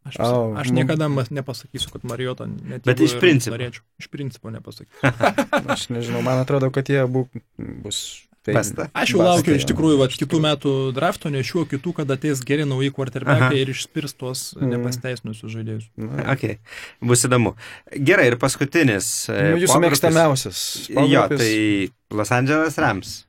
[0.07, 2.85] Aš, Au, aš mum- niekada nepasakysiu, kad Marijota net.
[2.87, 3.57] Bet iš principo.
[3.57, 3.83] Norėčiau.
[3.99, 5.11] Iš principo nepasakysiu.
[5.73, 7.25] Aš nežinau, man atrodo, kad jie abu
[7.57, 8.23] bus.
[8.47, 8.87] Tai- Basta.
[8.95, 9.73] Aš jau laukiu iš jo.
[9.73, 14.15] tikrųjų va, kitų metų drafto, ne šiuo kitų, kad ateis geri nauji quarterbackai ir išspirs
[14.15, 14.69] tuos Mhm.
[14.71, 15.89] nepasteisinusius žaidėjus.
[15.99, 16.57] Na, Ok,
[17.03, 17.55] bus įdomu.
[17.91, 19.27] Gerai, ir paskutinis.
[19.29, 20.87] e, nu, jūsų mėgstamiausias.
[20.89, 23.25] Jo, tai Los Angeles Rams.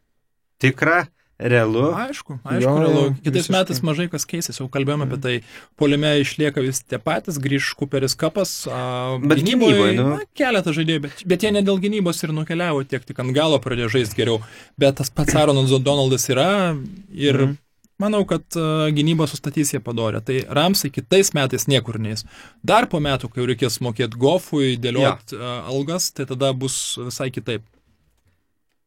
[0.60, 1.08] Tikra,
[1.38, 1.92] realu.
[1.94, 3.02] Aišku, aišku, Jo, realu.
[3.22, 3.54] Kitais visiškai.
[3.58, 5.34] metais mažai kas keisis, jau kalbėjome apie tai.
[5.78, 8.66] Polime išlieka vis tie patys, grįž Cooperis Kapas.
[8.66, 10.08] a, Bet gynyboj, gynyboj, nu.
[10.16, 13.58] na, Keletą žaidėjų, bet, bet jie ne dėl gynybos ir nukeliavo tiek, tik ant galo
[13.62, 14.42] pradėjo žaisti geriau.
[14.78, 16.74] Bet tas pats Aaronas Donaldas yra
[17.14, 17.56] ir Mhm.
[18.00, 20.20] manau, kad a, gynybą sustatys jie padorę.
[20.24, 22.24] Tai Ramsai kitais metais niekur neis.
[22.64, 25.38] Dar po metų, kai reikės mokėti Gofui, dėlioti
[25.70, 27.62] algas, tai tada bus visai kitaip.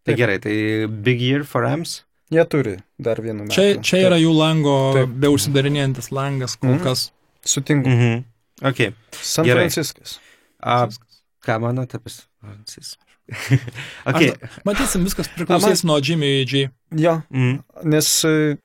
[0.04, 2.04] Tai gerai, tai Big Year for Rams.
[2.32, 3.54] Jie turi dar vieną metą.
[3.56, 5.10] Čia, čia yra jų lango, Taip.
[5.20, 6.84] be užsidarinėjantis langas kol Mhm.
[6.84, 7.12] kas.
[7.44, 7.90] Sutinku.
[7.90, 8.24] Mhm.
[8.64, 8.94] Ok.
[9.22, 9.66] San Gerai.
[9.68, 10.20] Franciskas.
[10.62, 10.88] A,
[11.44, 12.96] ką manote apie Francis?
[14.06, 14.22] ok.
[14.22, 16.70] Aš- Matysim, viskas priklausys nuo Jimmy G.
[16.96, 17.64] Jo, Mm.
[17.84, 18.58] nes, e,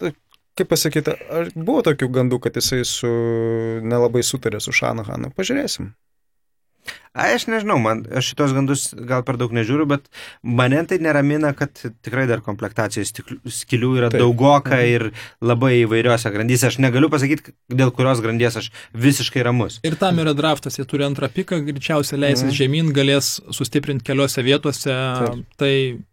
[0.57, 3.07] kaip pasakyti, ar buvo tokių gandų, kad jisai su
[3.83, 5.33] nelabai sutarė su Šanahanu.
[5.35, 5.93] Pažiūrėsim.
[7.17, 10.05] A, aš nežinau, man, aš šitos gandus gal per daug nežiūriu, bet
[10.45, 11.73] mane tai neramina, kad
[12.05, 13.15] tikrai dar komplektacijos
[13.49, 14.21] skilių yra Taip.
[14.21, 14.91] daugoka Mhm.
[14.93, 16.67] ir labai įvairiose grandyse.
[16.69, 19.81] Aš negaliu pasakyti, dėl kurios grandies aš visiškai ramus.
[19.83, 22.59] Ir tam yra draftas, jie turi antrą piką, greičiausiai leisis Mhm.
[22.61, 24.85] žemyn, galės sustiprinti keliose vietose.
[24.93, 25.45] Taip.
[25.57, 25.73] Tai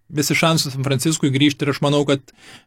[0.09, 2.21] visi šansai San Franciskui grįžti ir aš manau, kad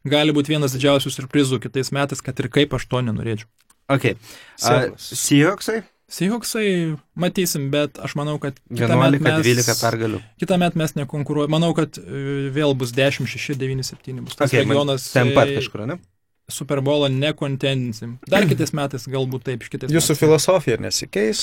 [0.04, 3.46] gali būti vienas didžiausių surprizų kitais metais, kad ir kaip aš to nenorėčiau.
[3.88, 4.16] Ok.
[4.58, 5.82] Seahawksai?
[6.06, 10.20] Seahawksai matysim, bet aš manau, kad kitąmet 11-12 mes, pergalių.
[10.38, 11.50] kitąmet mes nekonkuruojame.
[11.50, 14.20] Manau, kad e, vėl bus 10, 6, 9, 7.
[14.22, 15.08] Bus tas Okay, regionas.
[15.16, 15.96] Ten pat e, kažkur, ne?
[16.46, 18.18] Super Bowlą nekontendinsim.
[18.30, 20.22] Dar kitais metais galbūt taip, iš kitais Jūsų metais.
[20.22, 21.42] filosofija nesikeis.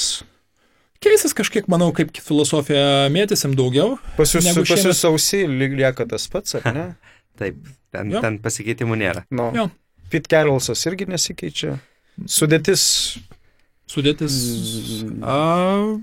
[1.03, 3.97] Keisis kažkiek, manau, kaip filosofija mėtysim daugiau.
[4.15, 6.85] Pas jūs, pas jūs lyg lieka tas pats, ar ne?
[7.41, 7.57] Taip,
[7.91, 8.21] ten, Jo.
[8.23, 9.25] ten pasikeitimų nėra.
[9.33, 9.49] No.
[9.57, 9.67] Jo.
[10.13, 11.75] Pete Carrollsas irgi nesikeičia.
[12.29, 12.83] Sudėtis.
[13.89, 14.35] Sudėtis.
[15.03, 15.23] Mm.
[15.27, 15.97] A,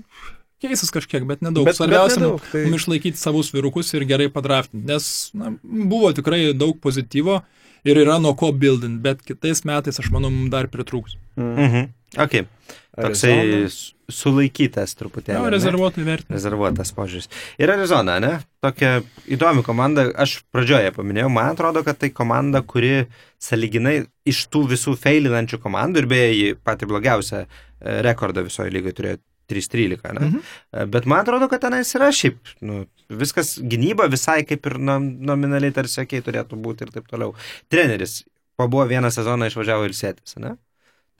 [0.61, 1.65] keisis kažkiek, bet nedaug.
[1.65, 2.65] Bet, bet Svarbiausia, nedaug, tai...
[2.77, 5.07] išlaikyti savus virukus ir gerai padraftinti, nes
[5.37, 7.41] na, buvo tikrai daug pozityvo
[7.87, 11.17] ir yra nuo ko buildint, bet kitais metais, aš manau, mums dar pritrūks.
[11.39, 11.89] Mhm.
[12.21, 12.43] Ok.
[12.91, 13.69] Toksai Arizona.
[14.11, 15.37] sulaikytas truputėlį.
[15.37, 15.51] Jo, ne?
[15.53, 16.35] rezervuotojų vertinti.
[16.35, 17.29] Rezervuotas požiūris.
[17.61, 18.31] Ir Arizona, ne?
[18.63, 18.97] Tokia
[19.31, 20.09] įdomi komanda.
[20.19, 23.05] Aš pradžioje paminėjau, man atrodo, kad tai komanda, kuri
[23.41, 27.45] saliginai iš tų visų feilinančių komandų ir beje, ji pati blogiausia
[27.81, 29.19] rekordą visoje lygoje turėjo
[29.51, 30.25] 3-13, ne?
[30.27, 30.41] Mhm.
[30.71, 32.85] E, Bet man atrodo, kad tenais yra šiaip, nu,
[33.21, 37.33] viskas gynyba visai kaip ir nom, nominaliai tarsi sakiai turėtų būti ir taip toliau.
[37.71, 38.21] Treneris
[38.59, 40.55] pabuvo vieną sezoną išvažiavo ir sėtis, ne?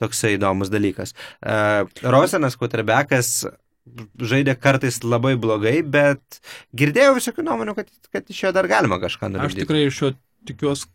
[0.02, 1.12] Toksai įdomus dalykas.
[1.44, 3.44] Uh, Rosenas, quarterbackas,
[4.18, 6.40] žaidė kartais labai blogai, bet
[6.78, 9.62] girdėjau visokių nuomonių, kad, kad iš jo dar galima kažką Aš nuveikti.
[9.64, 10.10] tikrai iš jo
[10.48, 10.88] tikiuosi,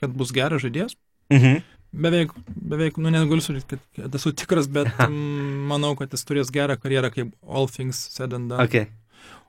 [0.00, 0.96] kad bus geras žaidėjas.
[1.32, 1.62] Mhm.
[1.92, 4.88] Beveik, beveik, nu negaliu sakyti, kad, kad esu tikras, bet
[5.70, 8.64] manau, kad jis turės gerą karjerą kaip All Things Said and Done.
[8.64, 8.88] Okay.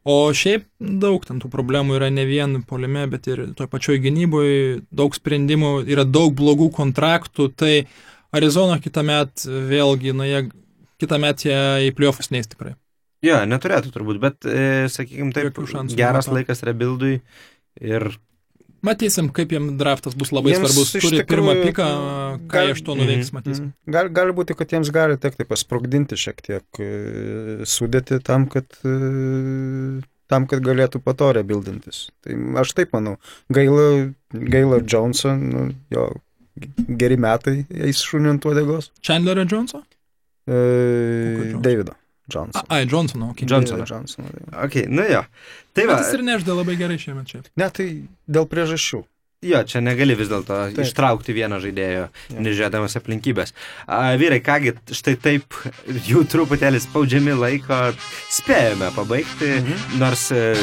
[0.03, 4.81] O šiaip daug ten tų problemų yra ne vien polime, bet ir toj pačioj gynyboje,
[4.91, 7.85] daug sprendimų, yra daug blogų kontraktų, tai
[8.35, 10.41] Arizona kitą metą vėlgi, na, jie
[10.99, 12.75] kitą metą jie į pliofus neis tikrai.
[13.23, 15.55] Jo, neturėtų turbūt, bet, e, sakykime, taip,
[15.95, 17.21] geras laikas rebuildui
[17.79, 18.09] ir
[18.83, 20.89] Matysim, kaip jiem draftas bus labai Jiems svarbus.
[20.97, 21.85] Turi tikrųjų, pirmą piką,
[22.43, 23.37] ką gal- jie iš to nuveiks, Mhm.
[23.37, 23.69] matysim.
[23.87, 30.01] Gal, gali būti, kad jiems gali tekti pasprogdinti šiek tiek e, sudėti tam, kad e,
[30.27, 32.09] tam, kad galėtų po to rebildintis.
[32.23, 33.15] Tai aš taip manau.
[33.51, 36.09] Gaila, gaila Johnson, nu, jo
[36.97, 38.91] geri metai eis šunint uodegos.
[39.01, 39.83] Chandlerio Johnso?
[40.45, 40.51] E,
[41.53, 41.61] Johnson?
[41.61, 41.95] Davido
[42.31, 42.63] Johnson.
[42.69, 43.47] ai, Johnsono, okay.
[43.49, 43.83] Johnsono.
[43.83, 44.27] Davido Johnsono.
[44.31, 44.53] taip.
[44.63, 45.23] Ok, nu jo.
[45.73, 47.41] Tai va, Bet jis ir nežda labai gerai šiemet čia.
[47.59, 47.87] Ne, tai
[48.27, 49.03] dėl priežasčių.
[49.43, 52.39] Jo, čia negali vis dėlto ištraukti vieno žaidėjo, Jo.
[52.45, 53.53] nežiūrėdamas aplinkybės.
[53.87, 55.57] A, vyrai, kągi, štai taip
[56.07, 57.81] jų truputėlį spaudžiami laiko
[58.31, 59.99] spėjome pabaigti, Mhm.
[60.01, 60.55] nors e,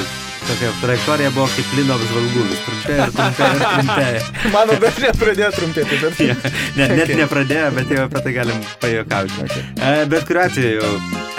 [0.48, 4.24] tokia trajektorija buvo kaip lino apžvalgų, vis trumpėjo ir trumpėjo ir trumpėjo.
[4.56, 6.20] Mano dar nepradėjo trumpėti, bet...
[6.30, 6.36] Ja,
[6.76, 7.18] ne, net Okay.
[7.22, 9.40] nepradėjo, bet jau apie tai galim pajokauti.
[9.46, 9.64] Okay.
[9.76, 10.92] E, Bet kuriuo atveju,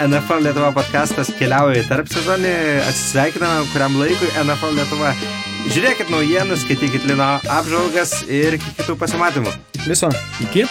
[0.08, 2.54] NFL Lietuva podcastas keliauja į tarp sezonį,
[2.88, 5.14] atsisveikiname kuriam laikui NFL Lietuva.
[5.62, 9.52] Žiūrėkit naujienus, skaitykit Lino apžvalgas ir kitų pasimatymų.
[9.86, 10.10] Viso.
[10.42, 10.66] Iki.